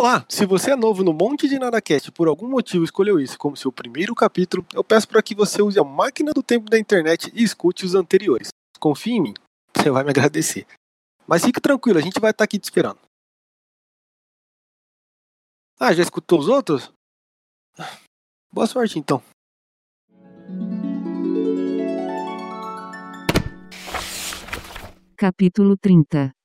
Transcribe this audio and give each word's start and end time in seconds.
Olá, 0.00 0.24
se 0.28 0.46
você 0.46 0.70
é 0.70 0.76
novo 0.76 1.02
no 1.02 1.12
Monte 1.12 1.48
de 1.48 1.58
NadaCast 1.58 2.08
e 2.08 2.12
por 2.12 2.28
algum 2.28 2.48
motivo 2.48 2.84
escolheu 2.84 3.18
isso 3.18 3.36
como 3.36 3.56
seu 3.56 3.72
primeiro 3.72 4.14
capítulo, 4.14 4.64
eu 4.72 4.84
peço 4.84 5.08
para 5.08 5.20
que 5.20 5.34
você 5.34 5.60
use 5.60 5.76
a 5.76 5.82
máquina 5.82 6.32
do 6.32 6.40
tempo 6.40 6.70
da 6.70 6.78
internet 6.78 7.32
e 7.34 7.42
escute 7.42 7.84
os 7.84 7.96
anteriores. 7.96 8.50
Confie 8.78 9.14
em 9.14 9.20
mim, 9.20 9.34
você 9.76 9.90
vai 9.90 10.04
me 10.04 10.10
agradecer. 10.10 10.68
Mas 11.26 11.44
fique 11.44 11.60
tranquilo, 11.60 11.98
a 11.98 12.00
gente 12.00 12.20
vai 12.20 12.30
estar 12.30 12.44
aqui 12.44 12.60
te 12.60 12.62
esperando. 12.62 13.00
Ah, 15.80 15.92
já 15.92 16.04
escutou 16.04 16.38
os 16.38 16.46
outros? 16.46 16.92
Boa 18.52 18.68
sorte 18.68 19.00
então. 19.00 19.20
Capítulo 25.16 25.76
30 25.76 26.37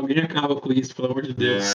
Alguém 0.00 0.20
acaba 0.20 0.56
com 0.56 0.72
isso, 0.72 0.96
pelo 0.96 1.10
amor 1.10 1.22
de 1.22 1.34
Deus. 1.34 1.72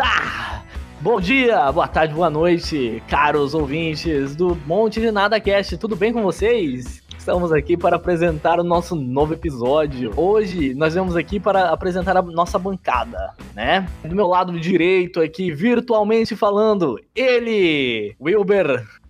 Ah! 0.00 0.62
Bom 1.00 1.20
dia, 1.20 1.72
boa 1.72 1.88
tarde, 1.88 2.14
boa 2.14 2.30
noite, 2.30 3.02
caros 3.08 3.54
ouvintes 3.54 4.36
do 4.36 4.54
Monte 4.64 5.00
de 5.00 5.10
Nada 5.10 5.40
Cast, 5.40 5.76
tudo 5.78 5.96
bem 5.96 6.12
com 6.12 6.22
vocês? 6.22 7.02
Estamos 7.18 7.50
aqui 7.50 7.76
para 7.76 7.96
apresentar 7.96 8.60
o 8.60 8.64
nosso 8.64 8.94
novo 8.94 9.34
episódio. 9.34 10.12
Hoje 10.16 10.74
nós 10.74 10.94
vamos 10.94 11.16
aqui 11.16 11.40
para 11.40 11.70
apresentar 11.70 12.16
a 12.16 12.22
nossa 12.22 12.56
bancada, 12.56 13.34
né? 13.52 13.88
Do 14.04 14.14
meu 14.14 14.28
lado 14.28 14.58
direito 14.60 15.20
aqui, 15.20 15.50
virtualmente 15.50 16.36
falando, 16.36 17.00
ele, 17.16 18.14
Wilber. 18.20 19.01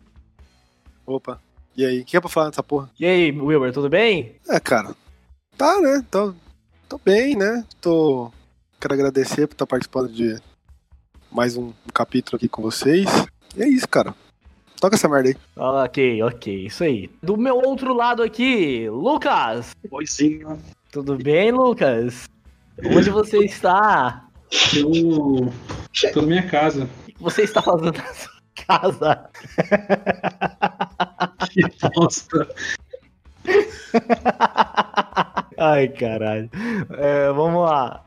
Opa, 1.06 1.40
e 1.76 1.84
aí? 1.84 2.00
O 2.00 2.04
que 2.04 2.16
é 2.16 2.20
pra 2.20 2.28
falar 2.28 2.46
nessa 2.46 2.62
porra? 2.62 2.90
E 2.98 3.04
aí, 3.04 3.32
Wilber, 3.32 3.72
tudo 3.72 3.88
bem? 3.88 4.36
É, 4.48 4.60
cara, 4.60 4.94
tá, 5.56 5.80
né? 5.80 6.04
Tô, 6.10 6.34
tô 6.88 7.00
bem, 7.04 7.36
né? 7.36 7.64
Tô. 7.80 8.30
Quero 8.80 8.94
agradecer 8.94 9.46
por 9.46 9.54
estar 9.54 9.66
participando 9.66 10.12
de 10.12 10.40
mais 11.30 11.56
um 11.56 11.72
capítulo 11.94 12.36
aqui 12.36 12.48
com 12.48 12.62
vocês. 12.62 13.08
E 13.56 13.62
é 13.62 13.68
isso, 13.68 13.88
cara. 13.88 14.14
Toca 14.80 14.96
essa 14.96 15.08
merda 15.08 15.28
aí. 15.28 15.36
Ok, 15.56 16.22
ok, 16.22 16.66
isso 16.66 16.82
aí. 16.84 17.08
Do 17.22 17.36
meu 17.36 17.56
outro 17.56 17.94
lado 17.94 18.22
aqui, 18.22 18.88
Lucas. 18.90 19.70
Oizinho. 19.90 20.58
Tudo 20.90 21.16
bem, 21.16 21.52
Lucas? 21.52 22.28
Onde 22.84 23.10
você 23.10 23.38
está? 23.38 24.26
Eu 24.74 25.52
tô 26.12 26.20
na 26.20 26.26
minha 26.26 26.48
casa. 26.48 26.88
O 27.08 27.12
que 27.12 27.22
você 27.22 27.42
está 27.42 27.62
fazendo 27.62 27.96
na 27.96 28.14
sua 28.14 28.31
casa? 28.54 29.30
Que 31.50 31.62
bosta. 31.94 32.48
Ai, 35.58 35.88
caralho. 35.88 36.50
É, 36.98 37.30
vamos 37.32 37.62
lá. 37.68 38.04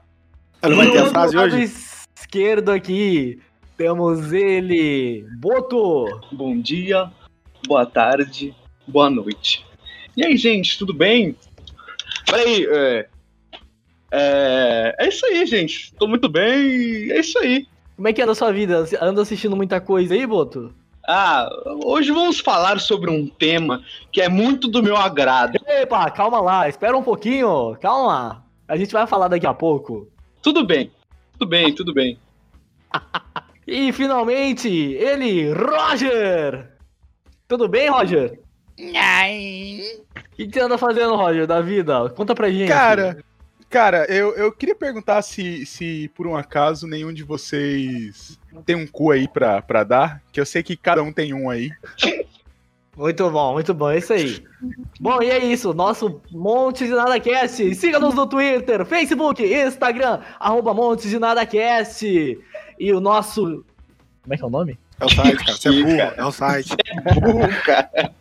Não 0.63 0.75
vai 0.75 0.91
ter 0.91 0.99
a 0.99 1.03
Do 1.03 1.09
frase 1.11 1.35
lado 1.35 1.55
hoje? 1.55 1.71
esquerdo 2.15 2.69
aqui, 2.71 3.39
temos 3.77 4.33
ele, 4.33 5.25
Boto. 5.37 6.05
Bom 6.31 6.59
dia, 6.59 7.11
boa 7.67 7.85
tarde, 7.85 8.55
boa 8.87 9.09
noite. 9.09 9.65
E 10.17 10.25
aí, 10.25 10.35
gente, 10.37 10.77
tudo 10.77 10.93
bem? 10.93 11.35
Peraí, 12.25 12.65
é. 12.67 13.07
É, 14.11 14.95
é 14.97 15.07
isso 15.07 15.25
aí, 15.25 15.45
gente. 15.45 15.93
Tô 15.95 16.07
muito 16.07 16.29
bem. 16.29 17.11
É 17.11 17.19
isso 17.19 17.37
aí. 17.37 17.67
Como 17.95 18.07
é 18.07 18.13
que 18.13 18.21
anda 18.21 18.33
a 18.33 18.35
sua 18.35 18.51
vida? 18.51 18.85
Anda 19.01 19.21
assistindo 19.21 19.55
muita 19.55 19.79
coisa 19.79 20.13
aí, 20.13 20.27
Boto? 20.27 20.73
Ah, 21.07 21.47
hoje 21.83 22.11
vamos 22.11 22.39
falar 22.39 22.79
sobre 22.79 23.11
um 23.11 23.27
tema 23.27 23.83
que 24.11 24.21
é 24.21 24.27
muito 24.27 24.67
do 24.67 24.81
meu 24.81 24.97
agrado. 24.97 25.57
Epa, 25.67 26.09
calma 26.09 26.41
lá, 26.41 26.67
espera 26.67 26.97
um 26.97 27.03
pouquinho, 27.03 27.77
calma. 27.79 28.43
A 28.67 28.75
gente 28.75 28.91
vai 28.91 29.05
falar 29.05 29.27
daqui 29.27 29.45
a 29.45 29.53
pouco. 29.53 30.07
Tudo 30.41 30.65
bem, 30.65 30.91
tudo 31.33 31.47
bem, 31.47 31.73
tudo 31.73 31.93
bem. 31.93 32.17
E 33.67 33.91
finalmente, 33.91 34.69
ele, 34.69 35.51
Roger! 35.51 36.69
Tudo 37.47 37.67
bem, 37.67 37.89
Roger? 37.89 38.39
O 38.77 40.35
que 40.35 40.47
que 40.47 40.53
você 40.53 40.61
anda 40.61 40.77
fazendo, 40.77 41.15
Roger, 41.15 41.47
da 41.47 41.61
vida? 41.61 42.07
Conta 42.11 42.35
pra 42.35 42.51
gente. 42.51 42.67
Cara, 42.67 43.23
cara, 43.75 44.05
eu, 44.05 44.33
eu 44.35 44.53
queria 44.53 44.73
perguntar 44.73 45.21
se, 45.21 45.65
se 45.65 46.09
por 46.15 46.25
um 46.25 46.37
acaso 46.37 46.87
nenhum 46.87 47.11
de 47.11 47.23
vocês 47.23 48.39
tem 48.65 48.73
um 48.73 48.87
cu 48.87 49.11
aí 49.11 49.27
pra, 49.27 49.61
pra 49.61 49.83
dar, 49.83 50.21
que 50.31 50.39
eu 50.39 50.45
sei 50.45 50.63
que 50.63 50.77
cada 50.77 51.03
um 51.03 51.11
tem 51.11 51.33
um 51.33 51.49
aí. 51.49 51.69
Muito 52.95 53.29
bom, 53.29 53.51
muito 53.51 53.73
bom, 53.73 53.89
é 53.89 53.97
isso 53.97 54.13
aí. 54.13 54.41
Bom, 54.97 55.21
e 55.21 55.29
é 55.29 55.39
isso, 55.39 55.73
nosso 55.73 56.21
Monte 56.31 56.85
de 56.85 56.91
Nada 56.91 57.19
Cast. 57.19 57.75
Siga-nos 57.75 58.15
no 58.15 58.25
Twitter, 58.25 58.85
Facebook, 58.85 59.43
Instagram, 59.43 60.21
arroba 60.39 60.73
Monte 60.73 61.09
de 61.09 61.19
Nada 61.19 61.45
Cast. 61.45 62.07
E 62.79 62.93
o 62.93 63.01
nosso. 63.01 63.65
Como 64.21 64.33
é 64.33 64.37
que 64.37 64.43
é 64.43 64.47
o 64.47 64.49
nome? 64.49 64.79
É 65.01 65.05
o 65.05 65.09
site, 65.09 65.37
cara. 65.43 65.57
Você 65.57 65.67
é 65.67 65.71
burro, 65.73 66.13
é 66.15 66.25
o 66.25 66.31
site. 66.31 66.75
Burro, 67.19 67.61
cara. 67.65 68.13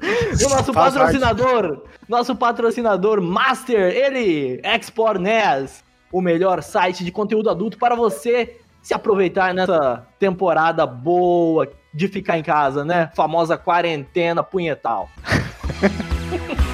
E 0.00 0.44
o 0.44 0.48
nosso 0.48 0.72
patrocinador, 0.72 1.82
nosso 2.08 2.36
patrocinador 2.36 3.20
Master, 3.20 3.92
ele, 3.94 4.60
Export 4.64 5.20
NES, 5.20 5.84
o 6.12 6.20
melhor 6.20 6.62
site 6.62 7.04
de 7.04 7.10
conteúdo 7.10 7.50
adulto 7.50 7.78
para 7.78 7.94
você 7.94 8.60
se 8.80 8.94
aproveitar 8.94 9.52
nessa 9.52 10.06
temporada 10.18 10.86
boa 10.86 11.68
de 11.92 12.08
ficar 12.08 12.38
em 12.38 12.42
casa, 12.42 12.84
né? 12.84 13.10
Famosa 13.14 13.58
quarentena 13.58 14.42
punhetal. 14.42 15.08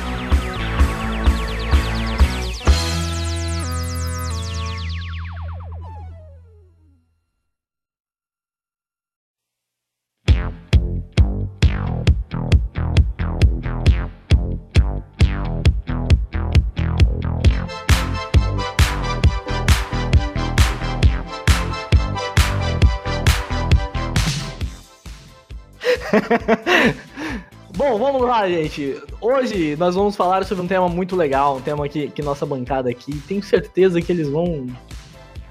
Bom, 27.76 27.98
vamos 27.98 28.22
lá, 28.22 28.48
gente. 28.48 29.02
Hoje 29.20 29.76
nós 29.76 29.94
vamos 29.94 30.14
falar 30.14 30.44
sobre 30.44 30.64
um 30.64 30.68
tema 30.68 30.88
muito 30.88 31.16
legal, 31.16 31.56
um 31.56 31.60
tema 31.60 31.88
que, 31.88 32.08
que 32.08 32.22
nossa 32.22 32.46
bancada 32.46 32.88
aqui, 32.88 33.20
tenho 33.26 33.42
certeza 33.42 34.00
que 34.00 34.12
eles 34.12 34.28
vão 34.28 34.66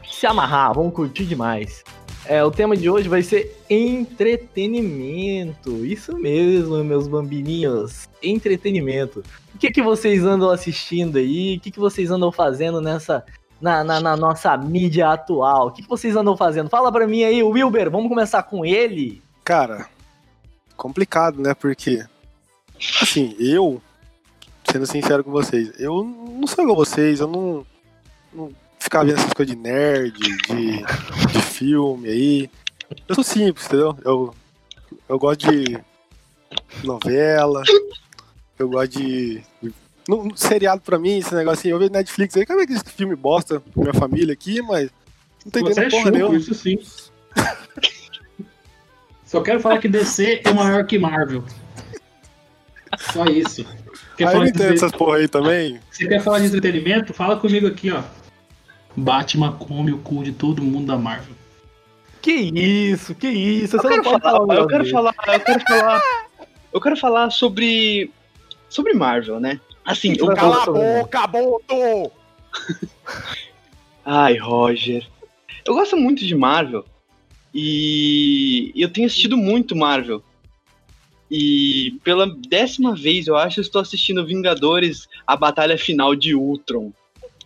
se 0.09 0.25
amarrar, 0.25 0.73
vão 0.73 0.89
curtir 0.89 1.25
demais. 1.25 1.83
É, 2.25 2.41
o 2.41 2.49
tema 2.49 2.77
de 2.77 2.89
hoje 2.89 3.09
vai 3.09 3.21
ser 3.21 3.61
entretenimento. 3.69 5.85
Isso 5.85 6.17
mesmo, 6.17 6.81
meus 6.83 7.07
bambininhos. 7.07 8.07
Entretenimento. 8.21 9.21
O 9.53 9.57
que, 9.57 9.69
que 9.69 9.81
vocês 9.81 10.23
andam 10.23 10.49
assistindo 10.49 11.17
aí? 11.17 11.57
O 11.57 11.59
que, 11.59 11.71
que 11.71 11.79
vocês 11.79 12.09
andam 12.09 12.31
fazendo 12.31 12.79
nessa. 12.79 13.25
Na, 13.59 13.83
na, 13.83 13.99
na 13.99 14.15
nossa 14.15 14.55
mídia 14.57 15.09
atual? 15.09 15.67
O 15.67 15.71
que, 15.71 15.83
que 15.83 15.89
vocês 15.89 16.15
andam 16.15 16.37
fazendo? 16.37 16.69
Fala 16.69 16.89
pra 16.91 17.07
mim 17.07 17.23
aí, 17.23 17.43
Wilber, 17.43 17.91
vamos 17.91 18.09
começar 18.09 18.43
com 18.43 18.65
ele? 18.65 19.21
Cara, 19.43 19.87
complicado, 20.83 21.41
né? 21.41 21.53
Porque, 21.53 22.05
assim, 23.01 23.33
eu, 23.39 23.81
sendo 24.69 24.85
sincero 24.85 25.23
com 25.23 25.31
vocês, 25.31 25.71
eu 25.79 26.03
não 26.03 26.45
sou 26.45 26.61
igual 26.61 26.75
vocês, 26.75 27.21
eu 27.21 27.27
não, 27.27 27.65
não 28.33 28.51
ficava 28.77 29.05
vendo 29.05 29.17
essas 29.19 29.31
coisas 29.31 29.55
de 29.55 29.61
nerd, 29.61 30.11
de, 30.19 31.31
de 31.31 31.41
filme 31.41 32.09
aí. 32.09 32.49
Eu 33.07 33.15
sou 33.15 33.23
simples, 33.23 33.65
entendeu? 33.65 33.97
Eu, 34.03 34.35
eu 35.07 35.17
gosto 35.17 35.49
de 35.49 35.79
novela, 36.83 37.63
eu 38.59 38.67
gosto 38.67 38.99
de. 38.99 39.41
No, 40.05 40.25
no 40.25 40.37
seriado 40.37 40.81
pra 40.81 40.99
mim, 40.99 41.19
esse 41.19 41.33
negócio 41.33 41.59
assim, 41.61 41.69
eu 41.69 41.79
vejo 41.79 41.93
Netflix 41.93 42.35
aí, 42.35 42.45
cadê 42.45 42.63
esse 42.63 42.83
filme 42.89 43.15
bosta 43.15 43.63
minha 43.73 43.93
família 43.93 44.33
aqui, 44.33 44.61
mas 44.61 44.89
não 45.45 45.49
tô 45.51 45.61
Você 45.61 45.71
entendendo 45.71 45.85
é 45.85 45.89
chuco, 45.89 46.09
nenhuma. 46.11 46.35
isso 46.35 46.53
sim. 46.53 46.77
Só 49.33 49.41
quero 49.41 49.59
falar 49.59 49.79
que 49.79 49.87
DC 49.87 50.43
é 50.45 50.53
maior 50.53 50.85
que 50.85 50.99
Marvel. 50.99 51.43
Só 52.99 53.25
isso. 53.25 53.65
Quer 54.15 54.27
Aí 54.27 54.33
falar 54.33 54.47
entendo 54.47 54.73
essas 54.75 54.91
porra 54.91 55.17
aí 55.17 55.27
também. 55.27 55.79
Você 55.89 56.07
quer 56.07 56.21
falar 56.21 56.37
de 56.37 56.45
entretenimento? 56.45 57.15
Fala 57.15 57.35
comigo 57.37 57.65
aqui, 57.65 57.89
ó. 57.89 58.03
Batman 58.95 59.53
come 59.53 59.91
o 59.91 59.97
cu 59.97 60.23
de 60.23 60.33
todo 60.33 60.61
mundo 60.61 60.85
da 60.85 60.97
Marvel. 60.97 61.33
Que 62.21 62.31
isso, 62.31 63.15
que 63.15 63.27
isso? 63.27 63.75
Eu 63.77 63.81
Você 63.81 63.87
quero 63.87 64.03
falar, 64.03 64.19
falar. 64.19 64.55
eu 64.55 64.67
quero 64.67 64.89
falar, 64.91 65.15
eu 65.25 65.39
quero 65.39 65.59
falar, 65.61 66.01
eu 66.71 66.81
quero 66.81 66.97
falar 66.97 67.29
sobre 67.31 68.11
sobre 68.69 68.93
Marvel, 68.93 69.39
né? 69.39 69.59
Assim, 69.83 70.13
eu 70.15 70.27
Cala 70.27 70.33
a 70.33 70.41
falar 70.41 70.65
sobre 70.65 70.79
boca, 70.79 71.25
Boto! 71.25 72.11
Ai, 74.05 74.37
Roger. 74.37 75.07
Eu 75.65 75.73
gosto 75.73 75.97
muito 75.97 76.23
de 76.23 76.35
Marvel. 76.35 76.85
E 77.53 78.71
eu 78.75 78.89
tenho 78.89 79.07
assistido 79.07 79.37
muito 79.37 79.75
Marvel. 79.75 80.23
E 81.29 81.97
pela 82.03 82.27
décima 82.27 82.95
vez, 82.95 83.27
eu 83.27 83.35
acho, 83.35 83.59
eu 83.59 83.63
estou 83.63 83.81
assistindo 83.81 84.25
Vingadores, 84.25 85.07
a 85.25 85.35
batalha 85.35 85.77
final 85.77 86.15
de 86.15 86.35
Ultron. 86.35 86.91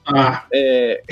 Ah, 0.06 0.46
É, 0.54 1.04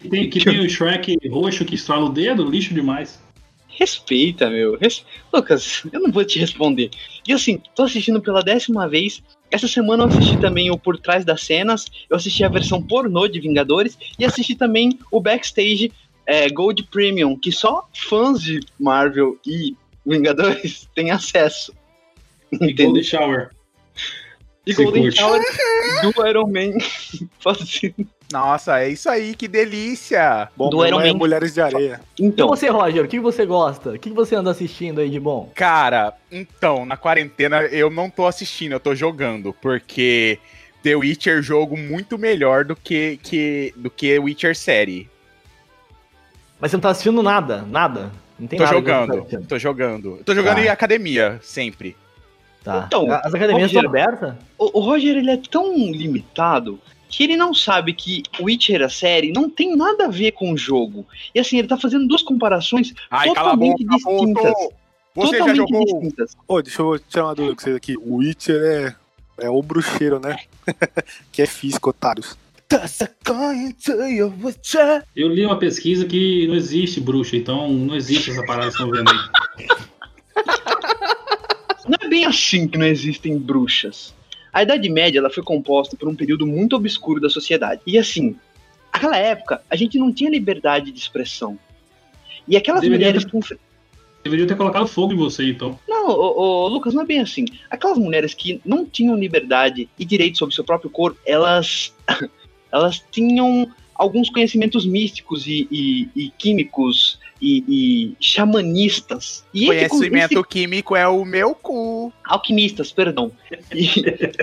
que 0.00 0.08
tem, 0.08 0.30
que 0.30 0.44
tem 0.44 0.60
o 0.60 0.68
Shrek 0.68 1.16
roxo 1.28 1.64
que 1.64 1.74
estrala 1.74 2.06
o 2.06 2.10
dedo, 2.10 2.48
lixo 2.48 2.72
demais. 2.74 3.20
respeita, 3.68 4.48
meu. 4.48 4.78
Res- 4.78 5.04
Lucas, 5.32 5.82
eu 5.92 6.00
não 6.00 6.10
vou 6.10 6.24
te 6.24 6.38
responder. 6.38 6.90
E 7.26 7.32
assim, 7.32 7.60
tô 7.74 7.82
assistindo 7.82 8.20
pela 8.22 8.42
décima 8.42 8.88
vez. 8.88 9.22
Essa 9.50 9.68
semana 9.68 10.02
eu 10.04 10.08
assisti 10.08 10.36
também 10.38 10.70
o 10.70 10.78
Por 10.78 10.98
Trás 10.98 11.24
das 11.24 11.42
Cenas, 11.42 11.86
eu 12.10 12.16
assisti 12.16 12.42
a 12.42 12.48
versão 12.48 12.82
pornô 12.82 13.28
de 13.28 13.38
Vingadores 13.38 13.96
e 14.18 14.24
assisti 14.24 14.54
também 14.54 14.98
o 15.12 15.20
Backstage 15.20 15.92
é, 16.26 16.48
Gold 16.50 16.82
Premium, 16.90 17.38
que 17.38 17.52
só 17.52 17.88
fãs 17.94 18.42
de 18.42 18.60
Marvel 18.78 19.38
e 19.46 19.76
Vingadores 20.04 20.88
têm 20.94 21.10
acesso. 21.10 21.72
E? 22.52 22.72
Golden 22.72 23.02
Shower. 23.02 23.50
E 24.66 24.74
Você 24.74 24.84
Golden 24.84 25.02
curte. 25.04 25.18
Shower 25.18 25.42
do 26.02 26.26
Iron 26.26 26.46
Man 26.48 26.78
fazendo. 27.38 28.06
Nossa, 28.32 28.80
é 28.80 28.88
isso 28.88 29.08
aí, 29.08 29.36
que 29.36 29.46
delícia! 29.46 30.48
Bom, 30.56 30.68
Do 30.68 30.84
Iron 30.84 31.00
é 31.00 31.12
Man. 31.12 31.18
Mulheres 31.18 31.54
de 31.54 31.60
Areia. 31.60 32.00
E 32.18 32.24
Então, 32.24 32.48
você, 32.48 32.68
Roger, 32.68 33.04
o 33.04 33.08
que 33.08 33.20
você 33.20 33.46
gosta? 33.46 33.90
O 33.90 33.98
que 33.98 34.10
você 34.10 34.34
anda 34.34 34.50
assistindo 34.50 35.00
aí 35.00 35.08
de 35.08 35.20
bom? 35.20 35.52
Cara, 35.54 36.12
então, 36.30 36.84
na 36.84 36.96
quarentena 36.96 37.62
eu 37.66 37.88
não 37.88 38.10
tô 38.10 38.26
assistindo, 38.26 38.72
eu 38.72 38.80
tô 38.80 38.96
jogando, 38.96 39.54
porque 39.62 40.40
The 40.82 40.96
Witcher 40.96 41.40
jogo 41.40 41.76
muito 41.76 42.18
melhor 42.18 42.64
do 42.64 42.74
que, 42.74 43.20
que, 43.22 43.72
do 43.76 43.88
que 43.88 44.18
Witcher 44.18 44.56
série. 44.56 45.08
Mas 46.60 46.70
você 46.70 46.76
não 46.76 46.80
tá 46.82 46.90
assistindo 46.90 47.22
nada, 47.22 47.62
nada. 47.62 48.10
Não 48.38 48.46
tem 48.46 48.58
Tô 48.58 48.64
nada 48.64 48.74
tá 48.74 48.80
jogando, 48.80 49.18
assistindo. 49.18 49.46
tô 49.46 49.58
jogando. 49.58 50.20
Tô 50.24 50.34
jogando 50.34 50.56
Tá. 50.56 50.62
em 50.62 50.68
academia, 50.68 51.38
sempre. 51.42 51.96
Tá. 52.62 52.84
Então, 52.86 53.10
As 53.12 53.34
academias 53.34 53.72
Roger- 53.72 53.84
estão 53.84 53.88
abertas? 53.90 54.34
o, 54.58 54.78
o 54.78 54.82
Roger 54.82 55.16
ele 55.16 55.30
é 55.30 55.36
tão 55.36 55.74
limitado 55.76 56.80
que 57.08 57.22
ele 57.22 57.36
não 57.36 57.54
sabe 57.54 57.92
que 57.92 58.22
Witcher, 58.40 58.82
a 58.82 58.88
série, 58.88 59.30
não 59.32 59.48
tem 59.48 59.76
nada 59.76 60.06
a 60.06 60.08
ver 60.08 60.32
com 60.32 60.52
o 60.52 60.56
jogo. 60.56 61.06
E 61.34 61.38
assim, 61.38 61.58
ele 61.58 61.68
tá 61.68 61.76
fazendo 61.78 62.06
duas 62.08 62.22
comparações 62.22 62.92
Ai, 63.10 63.28
a 63.28 63.32
boca, 63.32 63.40
Totalmente 63.42 63.84
distintas. 63.86 64.54
Você 65.14 65.26
já 65.38 65.38
totalmente 65.38 65.56
jogou 65.56 65.84
distintas. 65.84 66.36
Ô, 66.48 66.60
deixa 66.60 66.82
eu 66.82 66.98
tirar 66.98 67.24
uma 67.26 67.34
dúvida 67.34 67.54
com 67.54 67.62
vocês 67.62 67.76
aqui. 67.76 67.96
O 67.98 68.16
Witcher 68.16 68.60
é, 69.38 69.44
é 69.46 69.48
o 69.50 69.62
bruxeiro, 69.62 70.18
né? 70.18 70.36
que 71.30 71.40
é 71.42 71.46
físico, 71.46 71.90
otários. 71.90 72.36
Eu 75.14 75.28
li 75.28 75.44
uma 75.46 75.58
pesquisa 75.58 76.04
que 76.04 76.46
não 76.48 76.54
existe 76.54 77.00
bruxa, 77.00 77.36
então 77.36 77.68
não 77.72 77.94
existe 77.94 78.30
essa 78.30 78.44
parada 78.44 78.66
que 78.68 78.72
estão 78.72 78.90
vendo 78.90 79.08
aí. 79.10 79.66
Não 81.88 81.96
é 82.00 82.08
bem 82.08 82.24
assim 82.24 82.66
que 82.66 82.76
não 82.76 82.86
existem 82.86 83.38
bruxas. 83.38 84.12
A 84.52 84.62
Idade 84.62 84.88
Média 84.88 85.18
ela 85.18 85.30
foi 85.30 85.42
composta 85.42 85.96
por 85.96 86.08
um 86.08 86.14
período 86.16 86.46
muito 86.46 86.74
obscuro 86.74 87.20
da 87.20 87.30
sociedade. 87.30 87.80
E 87.86 87.96
assim, 87.98 88.34
naquela 88.92 89.16
época, 89.16 89.62
a 89.70 89.76
gente 89.76 89.98
não 89.98 90.12
tinha 90.12 90.30
liberdade 90.30 90.90
de 90.90 90.98
expressão. 90.98 91.58
E 92.48 92.56
aquelas 92.56 92.80
Deveria 92.80 93.06
mulheres 93.06 93.24
ter- 93.24 93.30
que 93.30 93.36
enf- 93.36 93.58
Deveria 94.24 94.46
ter 94.46 94.56
colocado 94.56 94.88
fogo 94.88 95.12
em 95.12 95.16
você, 95.16 95.48
então. 95.50 95.78
Não, 95.86 96.08
ô, 96.08 96.64
ô, 96.64 96.68
Lucas, 96.68 96.92
não 96.94 97.02
é 97.02 97.06
bem 97.06 97.20
assim. 97.20 97.44
Aquelas 97.70 97.96
mulheres 97.98 98.34
que 98.34 98.60
não 98.64 98.84
tinham 98.84 99.14
liberdade 99.16 99.88
e 99.96 100.04
direito 100.04 100.38
sobre 100.38 100.52
seu 100.54 100.64
próprio 100.64 100.90
corpo, 100.90 101.20
elas, 101.24 101.94
elas 102.76 103.02
tinham 103.10 103.68
alguns 103.94 104.28
conhecimentos 104.28 104.84
místicos 104.86 105.46
e, 105.46 105.66
e- 105.70 106.08
e 106.14 106.30
químicos 106.38 107.18
e, 107.40 107.64
e 107.66 108.16
xamanistas. 108.20 109.44
E 109.54 109.70
esse 109.70 109.88
con- 109.88 109.98
Conhecimento 109.98 110.44
químico 110.44 110.94
é 110.96 111.08
o 111.08 111.24
meu 111.24 111.54
cu. 111.54 112.12
alquimistas, 112.24 112.92
perdão. 112.92 113.32
E, 113.72 113.88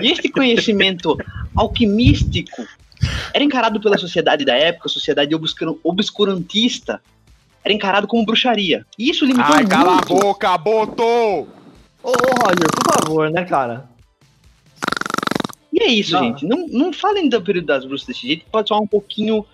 e 0.02 0.10
esse 0.12 0.28
conhecimento 0.28 1.16
alquimístico 1.54 2.66
era 3.32 3.44
encarado 3.44 3.80
pela 3.80 3.96
sociedade 3.98 4.44
da 4.44 4.54
época, 4.54 4.88
sociedade 4.88 5.34
obscur- 5.34 5.78
obscurantista, 5.84 7.00
era 7.64 7.72
encarado 7.72 8.06
como 8.06 8.24
bruxaria. 8.26 8.84
E 8.98 9.10
isso 9.10 9.24
limitou 9.24 9.54
Ai, 9.54 9.66
cala 9.66 9.92
a 9.92 9.94
muito. 9.94 10.14
boca, 10.16 10.56
Boto! 10.58 11.02
Ô, 11.02 11.46
ô, 12.02 12.12
Roger, 12.42 12.68
por 12.74 12.94
favor, 13.02 13.30
né, 13.30 13.44
cara? 13.44 13.88
É 15.84 15.88
isso, 15.88 16.12
Não. 16.12 16.20
gente. 16.24 16.46
Não, 16.46 16.66
não 16.68 16.92
falem 16.92 17.28
do 17.28 17.40
período 17.42 17.66
das 17.66 17.84
bruxas 17.84 18.06
desse 18.06 18.26
jeito, 18.26 18.46
pode 18.50 18.68
soar 18.68 18.80
um 18.80 18.86
pouquinho 18.86 19.44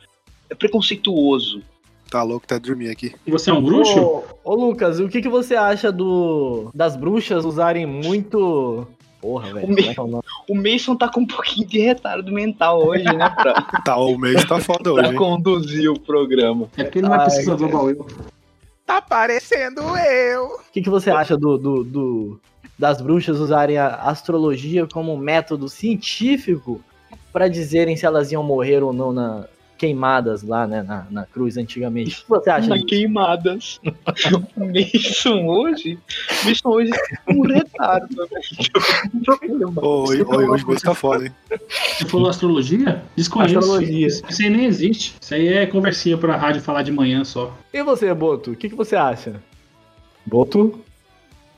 preconceituoso. 0.58 1.62
Tá 2.10 2.22
louco, 2.22 2.46
tá 2.46 2.58
dormindo 2.58 2.90
aqui. 2.90 3.14
E 3.26 3.30
você 3.30 3.50
é 3.50 3.52
um 3.52 3.62
bruxo? 3.62 3.98
Ô, 4.00 4.24
ô, 4.44 4.54
Lucas, 4.54 4.98
o 4.98 5.08
que, 5.08 5.22
que 5.22 5.28
você 5.28 5.54
acha 5.54 5.92
do 5.92 6.70
das 6.74 6.96
bruxas 6.96 7.44
usarem 7.44 7.86
muito. 7.86 8.86
Porra, 9.20 9.52
velho. 9.52 9.68
O 9.74 9.78
é 9.78 9.94
é 9.96 10.00
o 10.00 10.06
nome? 10.06 10.24
O 10.48 10.54
Mason 10.54 10.96
tá 10.96 11.08
com 11.08 11.20
um 11.20 11.26
pouquinho 11.26 11.66
de 11.68 11.78
retardo 11.78 12.32
mental 12.32 12.84
hoje, 12.84 13.04
né? 13.04 13.28
Pra, 13.30 13.62
Tá, 13.84 13.96
o 13.96 14.16
mês 14.18 14.44
tá 14.44 14.58
foda 14.58 14.92
hoje, 14.92 15.08
pra 15.08 15.14
conduzir 15.16 15.90
o 15.90 16.00
programa. 16.00 16.68
É 16.76 16.84
porque 16.84 16.98
ele 16.98 17.08
não 17.08 17.14
é 17.14 17.24
pesquisador 17.24 17.68
igual 17.68 17.90
eu. 17.90 18.06
Tá 18.86 19.00
parecendo 19.00 19.82
eu. 19.98 20.46
O 20.46 20.72
que, 20.72 20.80
que 20.82 20.90
você 20.90 21.10
acha 21.10 21.36
do, 21.36 21.56
do, 21.58 21.84
do- 21.84 22.40
das 22.80 22.98
bruxas 23.02 23.38
usarem 23.38 23.76
a 23.76 23.88
astrologia 23.88 24.86
como 24.86 25.12
um 25.12 25.18
método 25.18 25.68
científico 25.68 26.80
pra 27.30 27.46
dizerem 27.46 27.94
se 27.94 28.06
elas 28.06 28.32
iam 28.32 28.42
morrer 28.42 28.82
ou 28.82 28.90
não 28.90 29.12
na 29.12 29.44
queimadas 29.76 30.42
lá, 30.42 30.66
né, 30.66 30.82
na, 30.82 31.06
na 31.10 31.24
cruz 31.24 31.56
antigamente? 31.56 32.20
O 32.20 32.22
que 32.22 32.28
você 32.28 32.50
acha 32.50 32.68
Na 32.68 32.74
disso? 32.76 32.86
queimadas. 32.86 33.80
Mason 34.56 35.44
hoje. 35.48 35.98
O 36.42 36.48
Mason 36.48 36.68
hoje 36.68 36.90
tá 36.90 37.16
com 37.26 37.40
retardo. 37.42 38.08
velho. 38.14 39.72
Ô, 39.76 40.02
hoje, 40.50 40.66
mês 40.66 40.82
tá 40.82 40.94
foda, 40.94 41.24
hein? 41.24 41.32
Você 41.96 42.06
falou 42.06 42.28
astrologia? 42.28 43.02
Desconheço. 43.16 43.58
Astrologia. 43.58 44.06
Isso 44.06 44.22
isso 44.28 44.42
aí 44.42 44.50
nem 44.50 44.64
existe. 44.66 45.16
Isso 45.20 45.34
aí 45.34 45.48
é 45.48 45.66
conversinha 45.66 46.16
pra 46.18 46.36
rádio 46.36 46.60
falar 46.62 46.82
de 46.82 46.92
manhã 46.92 47.24
só. 47.24 47.54
E 47.72 47.82
você, 47.82 48.12
Boto? 48.12 48.52
O 48.52 48.56
que, 48.56 48.68
que 48.68 48.74
você 48.74 48.96
acha? 48.96 49.42
Boto? 50.26 50.78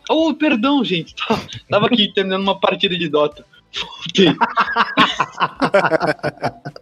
Oh, 0.08 0.34
perdão, 0.34 0.84
gente. 0.84 1.14
Tá- 1.14 1.40
Tava 1.70 1.86
aqui 1.86 2.12
terminando 2.12 2.42
uma 2.42 2.58
partida 2.58 2.98
de 2.98 3.08
Dota. 3.08 3.44
Voltei. 3.74 4.34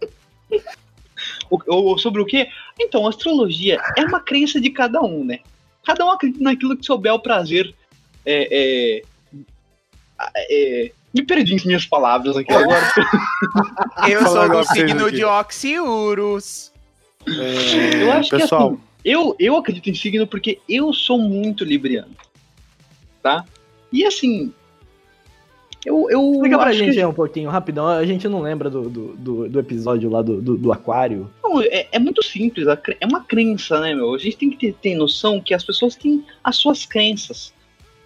O- 1.51 1.93
o- 1.95 1.99
sobre 1.99 2.23
o 2.23 2.27
quê? 2.27 2.49
Então, 2.79 3.07
astrologia 3.07 3.81
é 3.97 4.05
uma 4.05 4.21
crença 4.21 4.61
de 4.61 4.71
cada 4.71 5.03
um, 5.03 5.25
né? 5.25 5.41
Cada 5.85 6.05
um 6.07 6.11
acredita 6.11 6.43
naquilo 6.45 6.77
que 6.77 6.87
souber 6.87 7.13
o 7.13 7.19
prazer. 7.19 7.75
É, 8.25 8.49
é, 8.51 9.03
é, 10.37 10.93
me 11.13 11.23
perdi 11.25 11.55
em 11.57 11.67
minhas 11.67 11.85
palavras 11.85 12.37
aqui 12.37 12.53
agora. 12.53 12.93
Eu 14.09 14.25
sou 14.27 14.49
do 14.49 14.65
signo 14.65 15.11
de 15.11 15.25
Oxiurus. 15.25 16.73
É, 17.27 18.03
Eu 18.03 18.13
acho 18.13 18.31
que 18.31 18.37
pessoal, 18.39 18.69
assim, 18.73 18.81
eu, 19.05 19.35
eu 19.39 19.57
acredito 19.57 19.91
em 19.91 19.95
signo 19.95 20.27
porque 20.27 20.59
eu 20.69 20.93
sou 20.93 21.19
muito 21.19 21.65
libriano. 21.65 22.15
Tá? 23.23 23.45
E 23.93 24.05
assim. 24.05 24.53
Eu. 25.85 26.09
eu 26.11 26.33
Explica 26.33 26.59
pra 26.59 26.73
gente 26.73 26.93
que- 26.93 26.99
aí 26.99 27.07
um 27.07 27.13
pouquinho, 27.13 27.51
rapidão. 27.51 27.87
A 27.87 28.05
gente 28.05 28.29
não 28.29 28.41
lembra 28.41 28.69
do, 28.69 28.89
do, 28.89 29.17
do, 29.17 29.49
do 29.49 29.59
episódio 29.59 30.11
lá 30.11 30.23
do, 30.23 30.41
do, 30.41 30.57
do 30.57 30.73
aquário. 30.73 31.31
Não, 31.43 31.61
é, 31.63 31.89
é 31.91 31.99
muito 31.99 32.23
simples, 32.23 32.67
é 32.67 33.07
uma 33.07 33.25
crença, 33.25 33.81
né, 33.81 33.95
meu? 33.95 34.15
A 34.15 34.19
gente 34.19 34.37
tem 34.37 34.51
que 34.51 34.57
ter, 34.57 34.75
ter 34.75 34.95
noção 34.95 35.41
que 35.41 35.55
as 35.55 35.65
pessoas 35.65 35.97
têm 35.97 36.25
as 36.45 36.57
suas 36.57 36.85
crenças. 36.85 37.53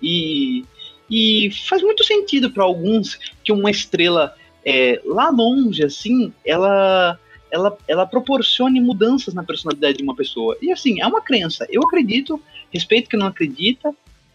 E, 0.00 0.64
e 1.11 1.50
faz 1.68 1.83
muito 1.83 2.04
sentido 2.04 2.50
para 2.50 2.62
alguns 2.62 3.18
que 3.42 3.52
uma 3.52 3.71
estrela 3.71 4.35
é, 4.64 5.00
lá 5.04 5.30
longe, 5.30 5.85
assim, 5.85 6.33
ela, 6.44 7.18
ela, 7.50 7.76
ela 7.87 8.06
proporcione 8.06 8.80
mudanças 8.80 9.35
na 9.35 9.42
personalidade 9.42 9.99
de 9.99 10.02
uma 10.04 10.14
pessoa. 10.14 10.56
E 10.61 10.73
assim, 10.73 11.00
é 11.00 11.06
uma 11.06 11.21
crença. 11.21 11.66
Eu 11.71 11.83
acredito, 11.83 12.40
respeito 12.71 13.09
quem 13.09 13.18
não 13.18 13.26
acredita, 13.26 13.94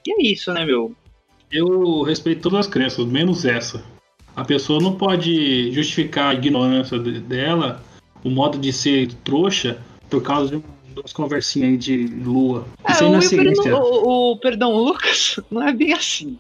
e 0.09 0.27
é 0.27 0.31
isso, 0.33 0.51
né, 0.53 0.65
meu? 0.65 0.93
Eu 1.51 2.01
respeito 2.03 2.41
todas 2.41 2.61
as 2.61 2.67
crenças, 2.67 3.05
menos 3.05 3.45
essa. 3.45 3.83
A 4.35 4.43
pessoa 4.45 4.81
não 4.81 4.95
pode 4.95 5.71
justificar 5.71 6.29
a 6.31 6.33
ignorância 6.33 6.97
de- 6.99 7.19
dela, 7.19 7.83
o 8.23 8.29
modo 8.29 8.57
de 8.57 8.71
ser 8.71 9.11
trouxa, 9.23 9.79
por 10.09 10.21
causa 10.21 10.49
de 10.51 10.55
um- 10.57 10.63
umas 10.95 11.11
conversinhas 11.13 11.69
aí 11.71 11.77
de 11.77 12.07
lua. 12.07 12.65
Isso 12.89 13.03
aí 13.05 13.13
É, 13.13 13.17
é 13.17 13.21
ciência. 13.21 13.75
o, 13.75 13.81
o- 13.81 14.31
o- 14.31 14.37
perdão, 14.37 14.73
o 14.73 14.83
Lucas, 14.83 15.39
não 15.51 15.67
é 15.67 15.73
bem 15.73 15.93
assim. 15.93 16.37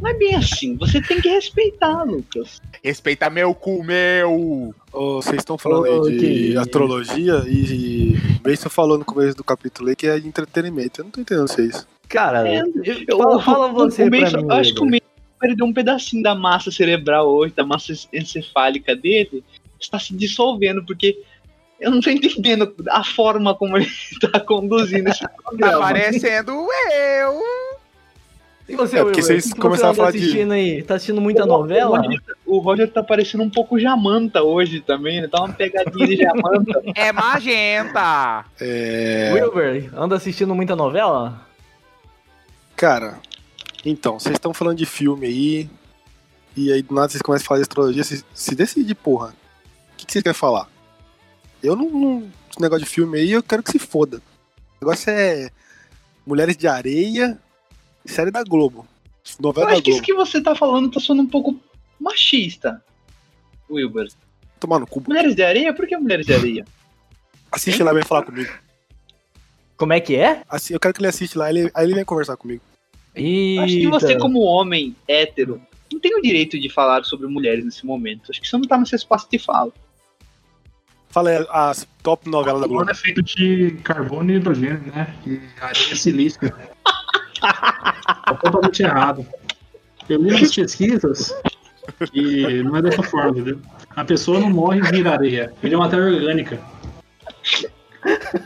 Não 0.00 0.10
é 0.10 0.14
bem 0.14 0.34
assim. 0.34 0.76
Você 0.76 1.00
tem 1.00 1.22
que 1.22 1.28
respeitar, 1.28 2.02
Lucas. 2.02 2.60
Respeita 2.82 3.30
meu 3.30 3.54
cu, 3.54 3.82
meu. 3.82 4.74
ô, 4.92 5.22
vocês 5.22 5.36
estão 5.36 5.56
falando 5.56 5.86
aí 5.86 6.18
de 6.18 6.58
astrologia 6.58 7.42
e 7.46 8.14
o 8.44 8.48
Mason 8.48 8.68
falou 8.68 8.98
no 8.98 9.04
começo 9.06 9.34
do 9.36 9.44
capítulo 9.44 9.88
aí 9.88 9.96
que 9.96 10.06
é 10.06 10.18
entretenimento. 10.18 11.00
Eu 11.00 11.04
não 11.04 11.10
tô 11.10 11.20
entendendo 11.22 11.48
vocês. 11.48 11.86
Cara, 12.08 12.48
É, 12.48 12.60
eu- 12.60 13.04
Eu- 13.08 13.18
fala, 13.18 13.42
fala 13.42 13.68
você 13.68 14.04
o 14.04 14.10
pra 14.10 14.20
Mason- 14.20 14.36
mim. 14.38 14.44
eu 14.44 14.52
acho 14.52 14.74
que 14.74 14.80
o. 14.80 14.84
Mason 14.86 15.00
perdeu 15.40 15.66
um 15.66 15.72
pedacinho 15.72 16.22
da 16.22 16.34
massa 16.34 16.70
cerebral 16.70 17.28
hoje, 17.28 17.52
da 17.54 17.64
massa 17.64 17.92
encefálica 18.12 18.96
dele, 18.96 19.44
está 19.78 19.98
se 19.98 20.14
dissolvendo, 20.14 20.84
porque 20.84 21.18
eu 21.78 21.90
não 21.90 22.00
tô 22.00 22.08
entendendo 22.10 22.72
a 22.88 23.04
forma 23.04 23.54
como 23.54 23.76
ele 23.76 23.86
tá 24.32 24.40
conduzindo 24.40 25.08
esse 25.08 25.20
Tá 25.26 25.28
programa. 25.44 25.78
parecendo 25.80 26.52
eu. 26.52 27.40
E 28.68 28.74
você, 28.74 28.96
É, 28.98 29.04
porque 29.04 29.20
Wilber, 29.20 29.24
vocês 29.24 29.44
o 29.44 29.48
que 29.50 29.54
que 29.54 29.60
começaram 29.60 29.94
você 29.94 30.00
a 30.00 30.04
falar 30.04 30.10
de- 30.10 30.18
assistindo 30.18 30.52
aí? 30.52 30.82
Tá 30.82 30.94
assistindo 30.96 31.20
muita 31.20 31.44
O 31.44 31.46
novela? 31.46 31.98
Roger, 32.00 32.20
o 32.46 32.58
Roger 32.58 32.90
tá 32.90 33.00
parecendo 33.02 33.44
um 33.44 33.50
pouco 33.50 33.78
Jamanta 33.78 34.42
hoje 34.42 34.80
também, 34.80 35.20
né? 35.20 35.28
Tá 35.28 35.38
uma 35.44 35.52
pegadinha 35.52 36.06
de 36.06 36.16
Jamanta. 36.16 36.82
É 36.96 37.12
magenta. 37.12 38.44
É. 38.60 39.30
Wilber, 39.34 39.90
anda 39.96 40.16
assistindo 40.16 40.52
muita 40.54 40.74
novela? 40.74 41.40
Cara, 42.76 43.20
então, 43.84 44.18
vocês 44.18 44.34
estão 44.34 44.52
falando 44.52 44.76
de 44.76 44.86
filme 44.86 45.26
aí. 45.26 45.70
E 46.56 46.72
aí 46.72 46.82
do 46.82 46.94
nada 46.94 47.08
vocês 47.08 47.22
começam 47.22 47.44
a 47.44 47.48
falar 47.48 47.58
de 47.58 47.62
astrologia. 47.62 48.04
Se, 48.04 48.24
se 48.34 48.54
decide, 48.54 48.94
porra. 48.94 49.28
O 49.92 49.96
que, 49.96 50.06
que 50.06 50.12
vocês 50.12 50.22
querem 50.22 50.38
falar? 50.38 50.68
Eu 51.62 51.74
não, 51.74 51.90
não. 51.90 52.32
Esse 52.50 52.60
negócio 52.60 52.84
de 52.84 52.90
filme 52.90 53.18
aí, 53.18 53.32
eu 53.32 53.42
quero 53.42 53.62
que 53.62 53.72
se 53.72 53.78
foda. 53.78 54.18
O 54.18 54.84
negócio 54.84 55.10
é. 55.10 55.50
Mulheres 56.26 56.56
de 56.56 56.66
Areia, 56.66 57.38
série 58.04 58.30
da 58.30 58.42
Globo. 58.42 58.86
Eu 59.24 59.36
Novela 59.40 59.66
da 59.66 59.72
acho 59.74 59.82
que 59.82 59.90
isso 59.90 60.02
que 60.02 60.14
você 60.14 60.40
tá 60.40 60.54
falando 60.54 60.90
tá 60.90 60.98
soando 60.98 61.22
um 61.22 61.28
pouco 61.28 61.58
machista, 62.00 62.82
Wilber. 63.70 64.08
Tomar 64.58 64.80
no 64.80 64.86
cu. 64.86 65.02
Mulheres 65.06 65.34
de 65.34 65.42
areia? 65.42 65.72
Por 65.72 65.86
que 65.86 65.96
mulheres 65.96 66.26
de 66.26 66.34
areia? 66.34 66.66
Assiste 67.52 67.82
lá 67.82 67.92
e 67.92 67.94
vem 67.94 68.04
falar 68.04 68.24
comigo. 68.24 68.52
Como 69.76 69.92
é 69.92 70.00
que 70.00 70.16
é? 70.16 70.42
Assim, 70.48 70.74
eu 70.74 70.80
quero 70.80 70.94
que 70.94 71.00
ele 71.00 71.08
assiste 71.08 71.36
lá, 71.36 71.50
ele, 71.50 71.70
aí 71.74 71.84
ele 71.84 71.94
vem 71.94 72.04
conversar 72.04 72.36
comigo. 72.36 72.62
Acho 73.16 73.74
que 73.74 73.88
você, 73.88 74.16
como 74.16 74.40
homem 74.40 74.94
hétero, 75.08 75.60
não 75.92 75.98
tem 75.98 76.14
o 76.16 76.22
direito 76.22 76.58
de 76.58 76.68
falar 76.68 77.04
sobre 77.04 77.26
mulheres 77.26 77.64
nesse 77.64 77.86
momento. 77.86 78.30
Acho 78.30 78.40
que 78.40 78.48
você 78.48 78.56
não 78.56 78.64
tá 78.64 78.76
nesse 78.78 78.94
espaço 78.94 79.26
de 79.30 79.38
fala. 79.38 79.72
Fala 81.08 81.30
aí 81.30 81.46
as 81.50 81.88
top 82.02 82.28
novelas 82.28 82.60
da 82.60 82.66
Globo. 82.66 82.90
é 82.90 82.94
feito 82.94 83.22
de 83.22 83.70
carbono 83.82 84.30
e 84.30 84.34
hidrogênio, 84.34 84.92
né? 84.94 85.14
E 85.26 85.40
areia 85.60 85.96
silícica. 85.96 86.54
tá 87.40 88.38
totalmente 88.42 88.82
errado. 88.82 89.26
Eu 90.08 90.22
li 90.22 90.38
nas 90.38 90.54
pesquisas 90.54 91.34
e 92.12 92.62
não 92.62 92.76
é 92.76 92.82
dessa 92.82 93.02
forma, 93.02 93.30
entendeu? 93.30 93.60
A 93.94 94.04
pessoa 94.04 94.38
não 94.38 94.50
morre 94.50 94.80
e 94.80 94.82
vira 94.82 95.12
areia. 95.12 95.52
Ele 95.62 95.74
é 95.74 95.78
matéria 95.78 96.04
orgânica. 96.04 96.60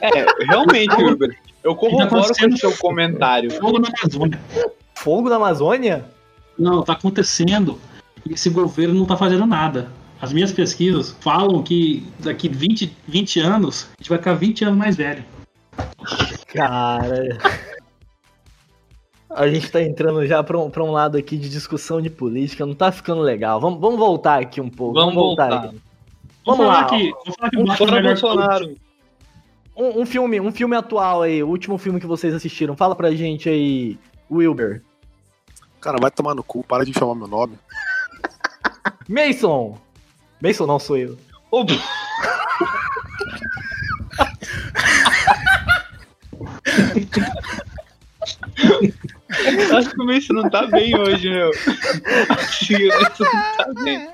É, 0.00 0.44
realmente, 0.46 0.94
Wilber. 0.94 1.36
Eu 1.62 1.74
corroboro 1.74 2.08
com 2.08 2.16
acontecendo? 2.16 2.54
o 2.54 2.58
seu 2.58 2.76
comentário. 2.76 3.50
Fogo 3.50 3.78
na 3.78 3.88
Amazônia. 3.88 4.40
Fogo 4.94 5.28
da 5.28 5.36
Amazônia? 5.36 6.04
Não, 6.58 6.82
tá 6.82 6.92
acontecendo. 6.94 7.78
E 8.28 8.32
esse 8.34 8.50
governo 8.50 8.94
não 8.94 9.06
tá 9.06 9.16
fazendo 9.16 9.46
nada. 9.46 9.90
As 10.20 10.32
minhas 10.32 10.52
pesquisas 10.52 11.16
falam 11.20 11.62
que 11.62 12.06
daqui 12.18 12.48
20, 12.48 12.94
20 13.08 13.40
anos, 13.40 13.88
a 13.98 14.02
gente 14.02 14.08
vai 14.10 14.18
ficar 14.18 14.34
20 14.34 14.64
anos 14.64 14.78
mais 14.78 14.96
velho. 14.96 15.24
Cara. 16.46 17.38
A 19.30 19.48
gente 19.48 19.70
tá 19.70 19.80
entrando 19.80 20.26
já 20.26 20.42
pra 20.42 20.58
um, 20.58 20.68
pra 20.68 20.82
um 20.82 20.90
lado 20.90 21.16
aqui 21.16 21.36
de 21.36 21.48
discussão 21.48 22.00
de 22.00 22.10
política, 22.10 22.66
não 22.66 22.74
tá 22.74 22.90
ficando 22.90 23.20
legal. 23.22 23.60
Vamos, 23.60 23.80
vamos 23.80 23.98
voltar 23.98 24.40
aqui 24.42 24.60
um 24.60 24.68
pouco. 24.68 24.94
Vamos 24.94 25.14
voltar. 25.14 25.52
aqui. 25.52 25.80
Vou 26.44 26.56
Vamos 26.56 26.66
falar 26.66 26.82
lá. 26.82 26.88
que, 26.88 27.10
vou 27.10 27.34
falar 27.38 27.50
que 27.50 27.56
o 27.56 27.60
Um 27.60 27.72
é 27.72 27.76
todos. 27.76 28.02
Bolsonaro. 28.02 28.74
Um, 29.76 30.02
um 30.02 30.06
filme, 30.06 30.40
um 30.40 30.52
filme 30.52 30.76
atual 30.76 31.22
aí, 31.22 31.42
o 31.42 31.48
último 31.48 31.78
filme 31.78 32.00
que 32.00 32.06
vocês 32.06 32.34
assistiram. 32.34 32.76
Fala 32.76 32.94
pra 32.94 33.12
gente 33.12 33.48
aí, 33.48 33.98
Wilber. 34.30 34.82
Cara, 35.80 35.98
vai 36.00 36.10
tomar 36.10 36.34
no 36.34 36.42
cu, 36.42 36.62
para 36.62 36.84
de 36.84 36.92
chamar 36.92 37.14
meu 37.14 37.26
nome. 37.26 37.58
Mason! 39.08 39.78
Mason 40.42 40.66
não 40.66 40.78
sou 40.78 40.98
eu. 40.98 41.18
Ô, 41.50 41.64
Acho 49.76 49.90
que 49.90 50.00
o 50.00 50.04
Messi 50.04 50.32
não 50.32 50.48
tá 50.50 50.66
bem 50.66 50.98
hoje, 50.98 51.30
meu. 51.30 51.50
Acho 52.30 52.66
que 52.66 52.74
o 52.74 53.00
Messi 53.00 53.22
não 53.22 53.56
tá 53.56 53.82
bem. 53.82 54.08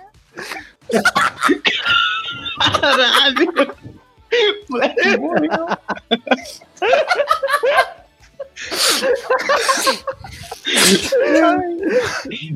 Caralho! 2.80 3.85
Moleque 4.68 5.16
morreu. 5.18 5.66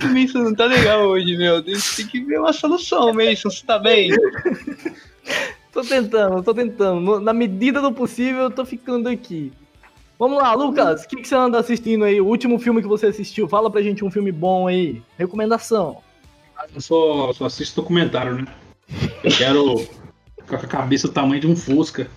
Mason 0.08 0.38
não 0.38 0.54
tá 0.54 0.64
legal 0.66 1.02
hoje, 1.06 1.36
meu. 1.36 1.62
Tem, 1.62 1.76
que 1.76 2.20
ver 2.20 2.40
uma 2.40 2.52
solução, 2.52 3.12
Mason. 3.12 3.50
Você 3.50 3.64
tá 3.64 3.78
bem? 3.78 4.10
Tô 5.72 5.82
tentando, 5.82 6.42
tô 6.42 6.52
tentando. 6.52 7.20
Na 7.20 7.32
medida 7.32 7.80
do 7.80 7.92
possível, 7.92 8.42
eu 8.42 8.50
tô 8.50 8.64
ficando 8.64 9.08
aqui. 9.08 9.52
Vamos 10.18 10.38
lá, 10.38 10.52
Lucas, 10.52 11.04
o 11.04 11.08
que, 11.08 11.16
que 11.16 11.28
você 11.28 11.34
anda 11.34 11.58
assistindo 11.58 12.04
aí? 12.04 12.20
O 12.20 12.26
último 12.26 12.58
filme 12.58 12.82
que 12.82 12.88
você 12.88 13.06
assistiu? 13.06 13.48
Fala 13.48 13.70
pra 13.70 13.80
gente 13.80 14.04
um 14.04 14.10
filme 14.10 14.30
bom 14.30 14.66
aí. 14.66 15.00
Recomendação. 15.18 16.02
Eu 16.74 16.80
só, 16.80 17.32
só 17.32 17.46
assisto 17.46 17.80
documentário, 17.80 18.34
né? 18.34 18.46
Eu 19.24 19.30
quero 19.30 19.88
com 20.58 20.66
a 20.66 20.68
cabeça 20.68 21.08
do 21.08 21.14
tamanho 21.14 21.40
de 21.40 21.46
um 21.46 21.56
Fusca. 21.56 22.08